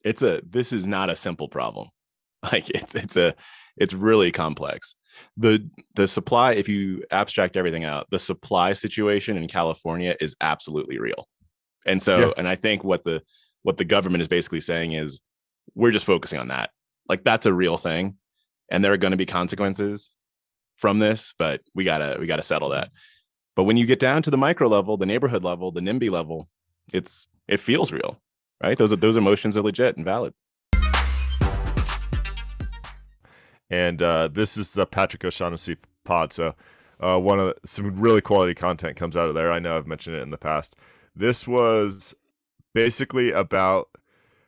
[0.03, 1.89] It's a this is not a simple problem.
[2.51, 3.33] Like it's it's a
[3.75, 4.95] it's really complex.
[5.35, 10.99] the the supply if you abstract everything out the supply situation in california is absolutely
[10.99, 11.27] real
[11.85, 12.31] and so Yeah.
[12.37, 13.21] and i think what the
[13.63, 15.19] what the government is basically saying is
[15.73, 16.69] we're just focusing on that
[17.09, 18.17] like that's a real thing
[18.69, 20.09] and there are going to be consequences
[20.77, 22.89] from this but we gotta we gotta settle that
[23.55, 26.49] but when you get down to the micro level the neighborhood level the nimby level
[26.93, 28.19] it's it feels real
[28.63, 30.33] right those are those emotions are legit and valid
[33.69, 36.31] and uh, this is the Patrick O'Shaughnessy pod.
[36.31, 36.53] So
[36.99, 39.51] uh, one of the, some really quality content comes out of there.
[39.51, 40.75] I know I've mentioned it in the past.
[41.15, 42.13] This was
[42.73, 43.89] basically about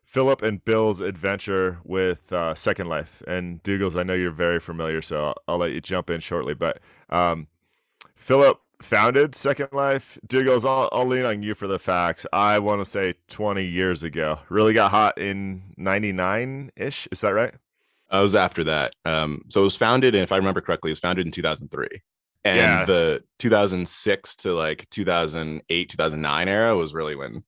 [0.04, 3.22] Philip and Bill's adventure with uh, Second Life.
[3.28, 6.54] And Dougals, I know you're very familiar, so I'll, I'll let you jump in shortly.
[6.54, 7.48] But um,
[8.16, 10.18] Philip founded Second Life.
[10.28, 12.26] Dougals, I'll, I'll lean on you for the facts.
[12.32, 14.40] I want to say 20 years ago.
[14.50, 17.08] Really got hot in 99 ish.
[17.12, 17.54] Is that right?
[18.10, 18.94] I was after that.
[19.04, 22.02] Um, so it was founded, and if I remember correctly, it was founded in 2003.
[22.48, 22.86] And Yeah.
[22.86, 27.44] the 2006 to like 2008, 2009 era was really when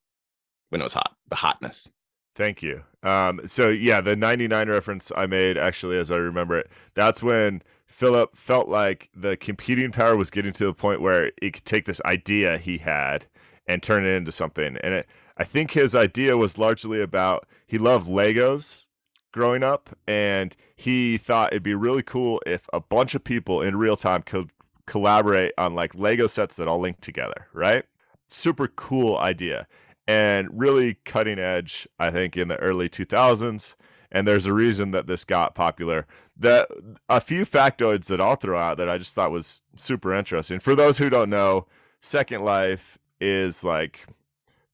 [0.69, 1.89] when it was hot, the hotness.
[2.35, 2.83] Thank you.
[3.03, 7.61] Um, so yeah, the 99 reference I made actually, as I remember it, that's when
[7.87, 11.85] Philip felt like the computing power was getting to the point where it could take
[11.85, 13.25] this idea he had
[13.67, 14.77] and turn it into something.
[14.77, 18.85] And it, I think his idea was largely about he loved Legos
[19.31, 23.75] growing up, and he thought it'd be really cool if a bunch of people in
[23.77, 24.49] real time could
[24.89, 27.85] collaborate on like Lego sets that all link together, right?
[28.27, 29.67] Super cool idea
[30.07, 33.75] and really cutting edge, I think, in the early 2000s.
[34.11, 36.07] And there's a reason that this got popular.
[36.35, 36.67] That
[37.07, 40.59] a few factoids that I'll throw out that I just thought was super interesting.
[40.59, 41.67] For those who don't know,
[42.01, 44.07] Second Life is like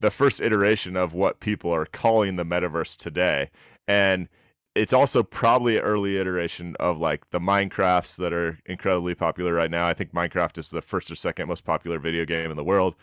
[0.00, 3.50] the first iteration of what people are calling the metaverse today.
[3.86, 4.28] And
[4.76, 9.70] it's also probably an early iteration of like the Minecrafts that are incredibly popular right
[9.70, 9.86] now.
[9.86, 12.94] I think Minecraft is the first or second most popular video game in the world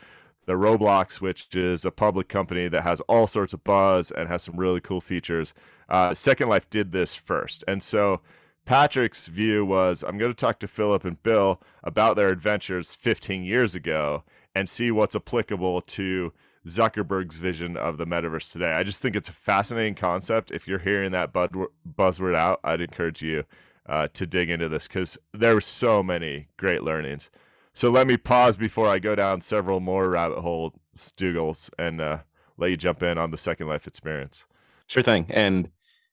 [0.45, 4.43] the Roblox, which is a public company that has all sorts of buzz and has
[4.43, 5.53] some really cool features.
[5.89, 7.63] Uh, Second Life did this first.
[7.67, 8.21] And so
[8.65, 13.43] Patrick's view was I'm going to talk to Philip and Bill about their adventures 15
[13.43, 14.23] years ago
[14.55, 16.33] and see what's applicable to
[16.67, 18.71] Zuckerberg's vision of the metaverse today.
[18.71, 20.51] I just think it's a fascinating concept.
[20.51, 23.43] If you're hearing that buzzword out, I'd encourage you
[23.85, 27.29] uh, to dig into this because there were so many great learnings.
[27.73, 32.19] So let me pause before I go down several more rabbit hole stoogles and uh,
[32.57, 34.45] let you jump in on the Second Life experience.
[34.87, 35.25] Sure thing.
[35.29, 35.69] And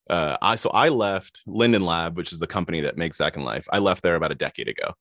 [0.08, 3.66] uh, I so I left Linden Lab, which is the company that makes Second Life.
[3.72, 4.94] I left there about a decade ago.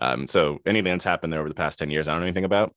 [0.00, 2.44] Um, so anything that's happened there over the past 10 years, I don't know anything
[2.44, 2.72] about.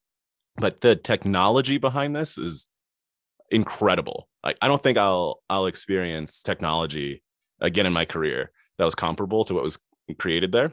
[0.58, 2.68] But the technology behind this is
[3.52, 4.28] incredible.
[4.44, 7.24] Like I don't think I'll I'll experience technology
[7.60, 9.80] again in my career that was comparable to what was
[10.18, 10.72] created there.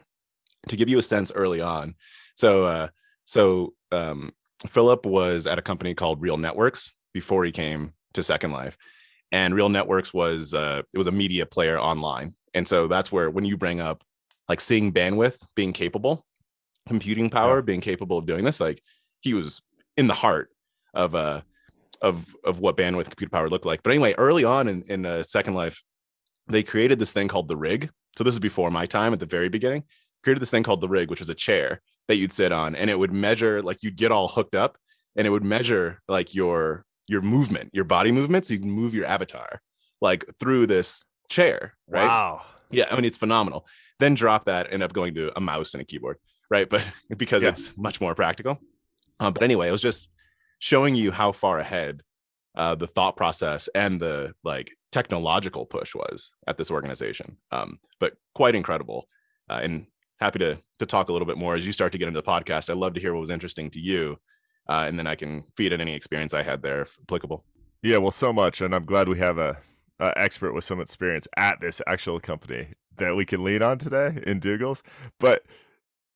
[0.68, 1.96] To give you a sense early on,
[2.36, 2.88] so uh,
[3.24, 4.30] so um,
[4.68, 8.76] Philip was at a company called Real Networks before he came to Second Life,
[9.32, 13.28] and Real Networks was uh, it was a media player online, and so that's where
[13.28, 14.04] when you bring up
[14.48, 16.24] like seeing bandwidth being capable,
[16.86, 18.80] computing power being capable of doing this, like
[19.20, 19.62] he was
[19.96, 20.50] in the heart
[20.94, 21.40] of uh
[22.00, 23.82] of of what bandwidth computer power looked like.
[23.82, 25.82] But anyway, early on in in uh, Second Life,
[26.48, 27.90] they created this thing called the rig.
[28.18, 29.84] So this is before my time at the very beginning.
[30.24, 32.90] Created this thing called the rig, which was a chair that you'd sit on, and
[32.90, 34.76] it would measure like you'd get all hooked up,
[35.16, 38.94] and it would measure like your your movement, your body movement, so you can move
[38.94, 39.60] your avatar
[40.00, 42.06] like through this chair, right?
[42.06, 42.42] Wow.
[42.70, 43.66] Yeah, I mean it's phenomenal.
[44.00, 46.16] Then drop that, end up going to a mouse and a keyboard,
[46.50, 46.68] right?
[46.68, 46.84] But
[47.16, 47.50] because Yeah.
[47.50, 48.58] it's much more practical.
[49.20, 50.08] Uh, but anyway, it was just
[50.58, 52.02] showing you how far ahead
[52.54, 57.36] uh, the thought process and the like technological push was at this organization.
[57.50, 59.08] Um, but quite incredible,
[59.50, 59.86] uh, and
[60.20, 62.26] happy to to talk a little bit more as you start to get into the
[62.26, 62.70] podcast.
[62.70, 64.18] I'd love to hear what was interesting to you,
[64.68, 67.44] uh, and then I can feed in any experience I had there if applicable.
[67.82, 69.58] Yeah, well, so much, and I'm glad we have a,
[69.98, 74.22] a expert with some experience at this actual company that we can lean on today
[74.24, 74.82] in Dougals.
[75.18, 75.42] But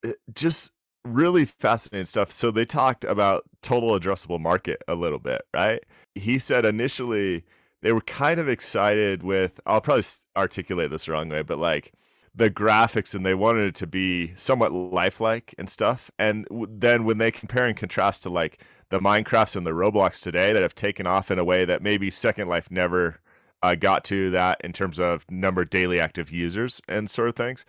[0.05, 0.71] uh, just
[1.07, 2.31] really fascinating stuff.
[2.31, 5.83] So they talked about total addressable market a little bit, right?
[6.15, 7.45] He said initially
[7.83, 9.61] they were kind of excited with.
[9.67, 10.05] I'll probably
[10.37, 11.93] articulate this wrong way, but like
[12.35, 16.11] the graphics and they wanted it to be somewhat lifelike and stuff.
[16.19, 20.53] And then when they compare and contrast to like the Minecrafts and the Roblox today
[20.53, 23.21] that have taken off in a way that maybe Second Life never
[23.63, 27.37] uh, got to that in terms of number of daily active users and sort of
[27.37, 27.65] things.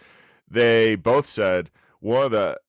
[0.50, 2.60] They both said one of the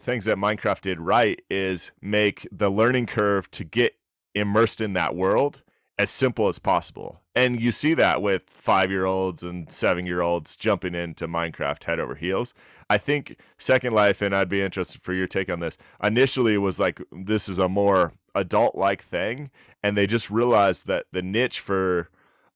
[0.00, 3.96] things that Minecraft did right is make the learning curve to get
[4.34, 5.62] immersed in that world
[5.98, 7.20] as simple as possible.
[7.34, 11.84] And you see that with five year olds and seven year olds jumping into Minecraft
[11.84, 12.54] head over heels.
[12.88, 15.76] I think Second Life, and I'd be interested for your take on this.
[16.02, 19.50] Initially, was like this is a more adult like thing,
[19.82, 22.08] and they just realized that the niche for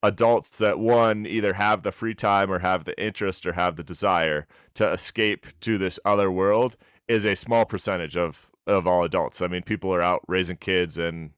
[0.02, 3.82] adults that one either have the free time or have the interest or have the
[3.82, 6.76] desire to escape to this other world
[7.08, 9.42] is a small percentage of of all adults.
[9.42, 11.30] I mean, people are out raising kids and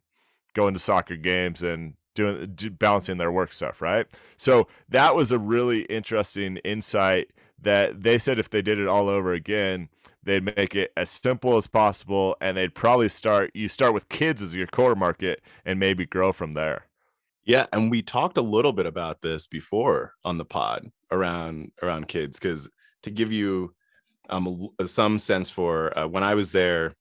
[0.54, 4.06] going to soccer games and doing do, balancing their work stuff, right?
[4.36, 9.08] So that was a really interesting insight that they said if they did it all
[9.08, 9.88] over again,
[10.22, 14.42] they'd make it as simple as possible and they'd probably start you start with kids
[14.42, 16.86] as your core market and maybe grow from there.
[17.44, 22.08] Yeah, and we talked a little bit about this before on the pod around around
[22.08, 22.68] kids cuz
[23.02, 23.75] to give you
[24.28, 26.94] um some sense for uh, when I was there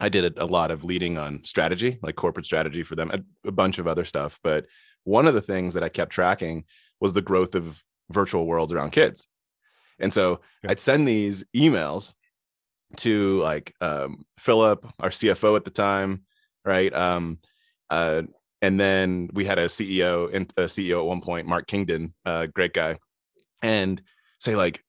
[0.00, 3.52] I did a lot of leading on strategy, like corporate strategy for them, a, a
[3.52, 4.38] bunch of other stuff.
[4.42, 4.64] But
[5.04, 6.64] one of the things that I kept tracking
[7.00, 9.26] was the growth of virtual worlds around kids.
[9.98, 10.70] And so yeah.
[10.70, 12.14] I'd send these emails
[12.96, 16.22] to like um, Philip, our CFO at the time,
[16.64, 16.92] right?
[16.92, 17.38] Um,
[17.90, 18.22] uh,
[18.62, 22.46] and then we had a CEO and a CEO at one point, Mark Kingdon, uh,
[22.46, 22.98] great guy,
[23.62, 24.00] and
[24.38, 24.82] say like,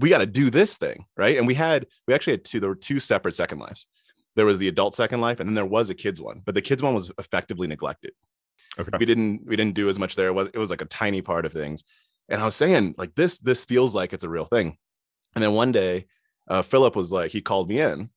[0.00, 1.36] we got to do this thing, right?
[1.36, 2.60] And we had we actually had two.
[2.60, 3.86] There were two separate second lives.
[4.36, 6.62] There was the adult second life and then there was a kids one but the
[6.62, 8.12] kids one was effectively neglected.
[8.78, 8.96] Okay.
[8.98, 10.28] We didn't we didn't do as much there.
[10.28, 11.84] It was it was like a tiny part of things.
[12.28, 14.76] And i was saying like this this feels like it's a real thing.
[15.34, 16.06] And then one day
[16.48, 18.10] uh, philip was like he called me in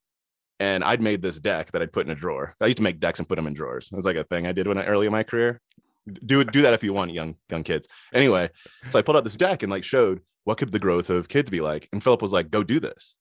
[0.60, 2.56] and i'd made this deck that i'd put in a drawer.
[2.62, 3.90] I used to make decks and put them in drawers.
[3.92, 5.60] It was like a thing i did when I, early in my career.
[6.08, 7.88] Do do that if you want young young kids.
[8.14, 8.50] Anyway
[8.90, 11.50] so i pulled out this deck and like showed what could the growth of kids
[11.50, 11.90] be like?
[11.92, 13.18] And philip was like go do this.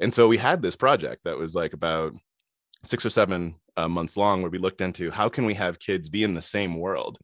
[0.00, 2.14] And so we had this project that was like about
[2.82, 6.08] six or seven uh, months long where we looked into how can we have kids
[6.08, 7.18] be in the same world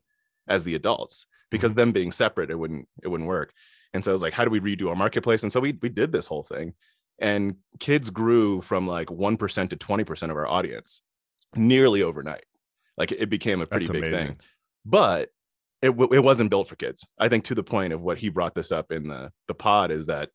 [0.48, 1.26] as the adults?
[1.50, 1.80] Because mm-hmm.
[1.80, 3.52] them being separate it wouldn't it wouldn't work.
[3.92, 5.42] And so i was like how do we redo our marketplace?
[5.42, 6.74] And so we we did this whole thing.
[7.18, 11.02] And kids grew from like 1% to 20% of our audience
[11.54, 12.44] nearly overnight.
[12.96, 14.26] Like it became a pretty That's big amazing.
[14.28, 14.36] thing
[14.84, 15.30] but
[15.82, 18.54] it, it wasn't built for kids i think to the point of what he brought
[18.54, 20.30] this up in the the pod is that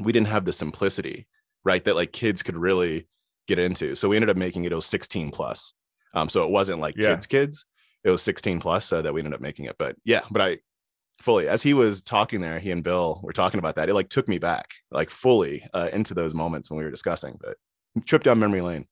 [0.00, 1.26] we didn't have the simplicity
[1.64, 3.06] right that like kids could really
[3.46, 3.94] get into.
[3.94, 5.72] So we ended up making it, it was 16 plus.
[6.14, 7.10] Um, so it wasn't like yeah.
[7.10, 7.64] kids, kids.
[8.04, 9.76] It was 16 plus uh, that we ended up making it.
[9.78, 10.58] But yeah, but I
[11.20, 13.88] fully, as he was talking there, he and Bill were talking about that.
[13.88, 17.38] It like took me back like fully uh, into those moments when we were discussing,
[17.40, 17.56] but
[18.04, 18.86] trip down memory lane.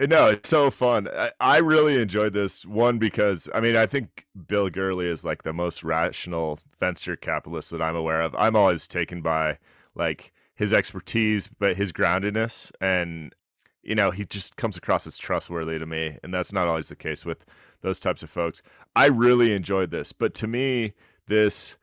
[0.00, 1.08] No, it's so fun.
[1.08, 5.42] I, I really enjoyed this one because I mean I think Bill Gurley is like
[5.42, 8.34] the most rational venture capitalist that I'm aware of.
[8.36, 9.58] I'm always taken by
[9.94, 13.34] like his expertise, but his groundedness and
[13.82, 16.18] you know, he just comes across as trustworthy to me.
[16.22, 17.44] And that's not always the case with
[17.82, 18.62] those types of folks.
[18.94, 20.12] I really enjoyed this.
[20.12, 20.92] But to me,
[21.26, 21.76] this,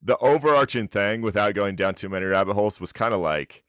[0.00, 3.64] the overarching thing without going down too many rabbit holes was kind of like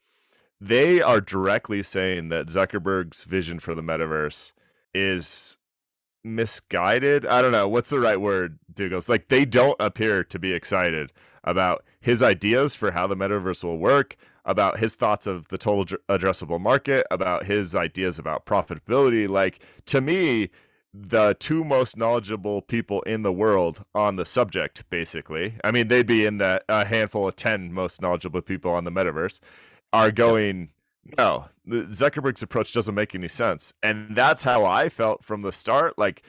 [0.62, 4.52] they are directly saying that Zuckerberg's vision for the metaverse
[4.94, 5.56] is
[6.22, 7.26] misguided.
[7.26, 7.66] I don't know.
[7.66, 9.08] What's the right word, Douglas?
[9.08, 13.78] Like they don't appear to be excited about his ideas for how the metaverse will
[13.78, 19.28] work, about his thoughts of the total addressable market, about his ideas about profitability.
[19.28, 20.50] Like to me,
[20.94, 25.54] the two most knowledgeable people in the world on the subject, basically.
[25.64, 28.92] I mean, they'd be in that a handful of 10 most knowledgeable people on the
[28.92, 29.40] metaverse
[29.92, 30.70] are going,
[31.18, 33.72] no, the Zuckerberg's approach doesn't make any sense.
[33.82, 35.98] And that's how I felt from the start.
[35.98, 36.22] Like,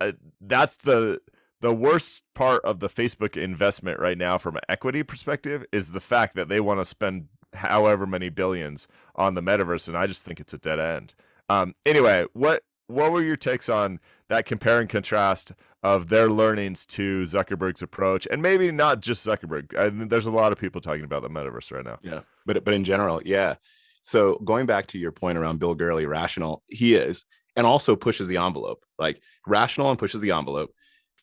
[0.00, 1.20] uh, that's the
[1.60, 6.00] the worst part of the Facebook investment right now from an equity perspective is the
[6.00, 8.86] fact that they want to spend however many billions
[9.16, 11.14] on the metaverse, and I just think it's a dead end.
[11.48, 15.52] Um, anyway, what what were your takes on that compare and contrast
[15.82, 19.76] of their learnings to Zuckerberg's approach, and maybe not just Zuckerberg?
[19.78, 21.98] I mean, there's a lot of people talking about the metaverse right now.
[22.02, 23.56] Yeah, but but in general, yeah.
[24.02, 27.24] So going back to your point around Bill Gurley, rational, he is,
[27.56, 30.70] and also pushes the envelope, like rational and pushes the envelope.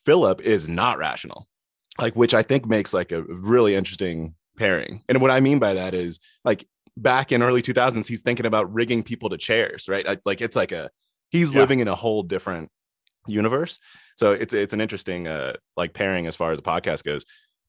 [0.04, 1.48] Philip is not rational,
[1.98, 5.02] like which I think makes like a really interesting pairing.
[5.08, 8.72] And what I mean by that is like back in early 2000s, he's thinking about
[8.72, 10.18] rigging people to chairs, right?
[10.24, 10.90] Like it's like a
[11.30, 11.60] he's yeah.
[11.60, 12.70] living in a whole different
[13.26, 13.78] universe.
[14.16, 17.24] So it's it's an interesting uh like pairing as far as the podcast goes.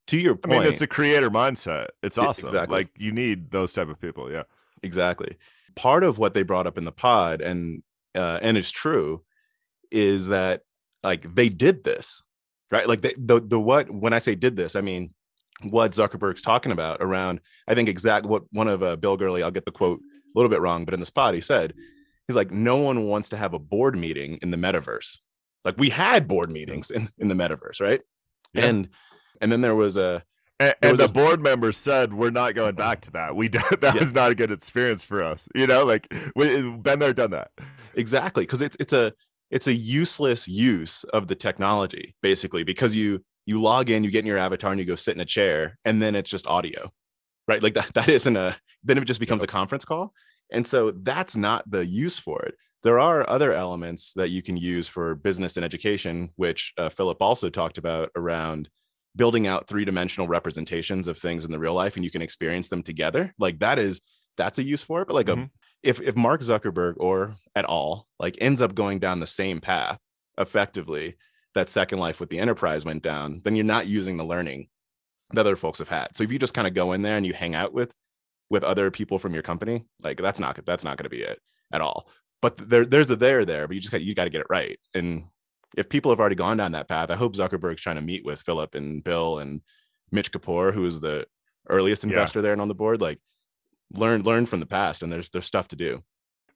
[0.07, 1.87] To your point, I mean, it's a creator mindset.
[2.01, 2.47] It's awesome.
[2.47, 2.77] Exactly.
[2.77, 4.31] Like you need those type of people.
[4.31, 4.43] Yeah,
[4.81, 5.37] exactly.
[5.75, 7.83] Part of what they brought up in the pod, and
[8.15, 9.23] uh, and it's true,
[9.91, 10.61] is that
[11.03, 12.23] like they did this,
[12.71, 12.87] right?
[12.87, 15.13] Like they, the the what when I say did this, I mean
[15.63, 19.51] what Zuckerberg's talking about around, I think exactly what one of uh, Bill Gurley, I'll
[19.51, 21.73] get the quote a little bit wrong, but in the spot he said,
[22.27, 25.17] he's like, no one wants to have a board meeting in the metaverse.
[25.67, 28.01] Like we had board meetings in, in the metaverse, right?
[28.53, 28.65] Yeah.
[28.65, 28.89] And
[29.41, 30.23] and then there was a
[30.59, 33.35] And, and was the board members said we're not going back to that.
[33.35, 33.99] We that Yeah.
[33.99, 35.47] was not a good experience for us.
[35.53, 37.51] You know, like we been there, done that.
[37.95, 39.13] exactly because it's it's a
[39.51, 44.19] it's a useless use of the technology basically because you you log in you get
[44.19, 46.91] in your avatar and you go sit in a chair and then it's just audio
[47.47, 50.11] right like that that isn't a then it just becomes a conference call
[50.51, 52.55] and so that's not the use for it
[52.87, 57.21] there are other elements that you can use for business and education which uh, philip
[57.21, 58.69] also talked about around
[59.15, 62.81] building out three-dimensional representations of things in the real life and you can experience them
[62.83, 63.99] together like that is
[64.37, 65.49] that's a use for it but like a Mhm.
[65.83, 69.99] if if Mark Zuckerberg or at all like ends up going down the same path
[70.37, 71.15] effectively
[71.55, 74.67] that Second Life with the enterprise went down, then you're not using the learning
[75.31, 76.15] that other folks have had.
[76.15, 77.91] So if you just kind of go in there and you hang out with
[78.49, 81.39] with other people from your company, like that's not that's not going to be it
[81.73, 82.07] at all.
[82.41, 84.47] But there there's a there there, but you just got you got to get it
[84.49, 84.79] right.
[84.93, 85.25] And
[85.75, 88.41] if people have already gone down that path, I hope Zuckerberg's trying to meet with
[88.41, 89.61] Philip and Bill and
[90.11, 91.25] Mitch Kapor, who is the
[91.69, 92.09] earliest Yeah.
[92.09, 93.19] investor there and on the board, like
[93.93, 96.03] learn learn from the past and there's there's stuff to do.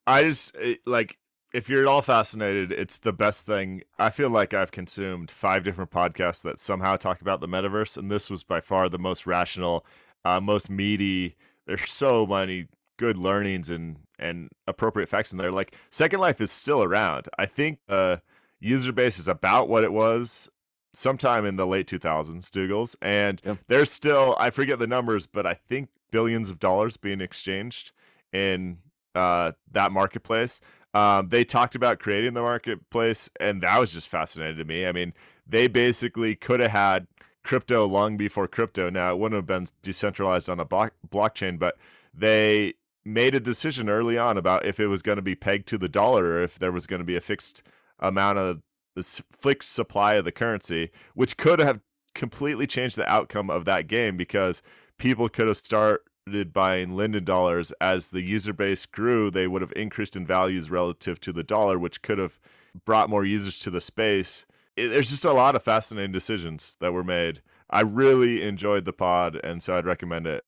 [0.07, 0.55] I just
[0.85, 1.17] like
[1.53, 3.81] if you're at all fascinated, it's the best thing.
[3.99, 8.09] I feel like I've consumed five different podcasts that somehow talk about the metaverse, and
[8.09, 9.85] this was by far the most rational,
[10.23, 11.35] uh, most meaty.
[11.67, 12.67] There's so many
[13.01, 15.51] good learnings and and appropriate facts in there.
[15.51, 17.27] Like Second Life is still around.
[17.39, 18.21] I think the
[18.59, 20.47] user base is about what it was
[20.93, 23.55] sometime in the late 2000s, Dougals, and Yeah.
[23.67, 27.91] there's still I forget the numbers, but I think billions of dollars being exchanged
[28.31, 28.77] in
[29.15, 30.61] uh, that marketplace.
[30.93, 34.85] Um, they talked about creating the marketplace, and that was just fascinating to me.
[34.85, 35.13] I mean,
[35.47, 37.07] they basically could have had
[37.43, 38.89] crypto long before crypto.
[38.91, 41.77] Now, it wouldn't have been decentralized on a block- blockchain, but
[42.13, 42.73] they
[43.03, 45.89] made a decision early on about if it was going to be pegged to the
[45.89, 47.63] dollar or if there was going to be a fixed
[47.99, 48.61] amount of
[48.95, 51.79] the fixed supply of the currency, which could have
[52.13, 54.61] completely changed the outcome of that game because
[54.97, 59.31] people could have started buying Linden dollars as the user base grew.
[59.31, 62.39] They would have increased in values relative to the dollar, which could have
[62.85, 64.45] brought more users to the space.
[64.75, 67.41] It, there's just a lot of fascinating decisions that were made.
[67.69, 70.43] I really enjoyed the pod, and so I'd recommend it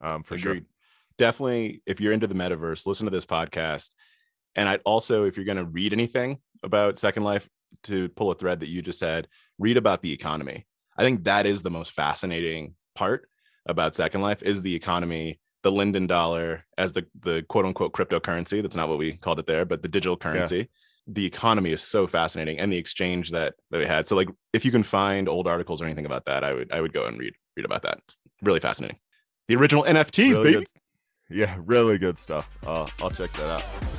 [0.00, 0.60] um, for sure.
[1.18, 3.90] Definitely, if you're into the metaverse, listen to this podcast.
[4.54, 7.48] And I'd also, if you're going to read anything about Second Life,
[7.84, 10.66] to pull a thread that you just said, read about the economy.
[10.96, 13.28] I think that is the most fascinating part
[13.66, 18.62] about Second Life is the economy, the Linden dollar as the the quote unquote cryptocurrency.
[18.62, 20.70] That's not what we called it there, but the digital currency.
[21.06, 24.08] The economy is so fascinating, and the exchange that that we had.
[24.08, 26.80] So, like, if you can find old articles or anything about that, I would I
[26.80, 27.98] would go and read read about that.
[28.06, 28.98] It's really fascinating.
[29.48, 30.64] The original NFTs, Really baby.
[30.64, 30.68] good-
[31.30, 32.48] yeah, really good stuff.
[32.66, 33.97] Uh, I'll check that out.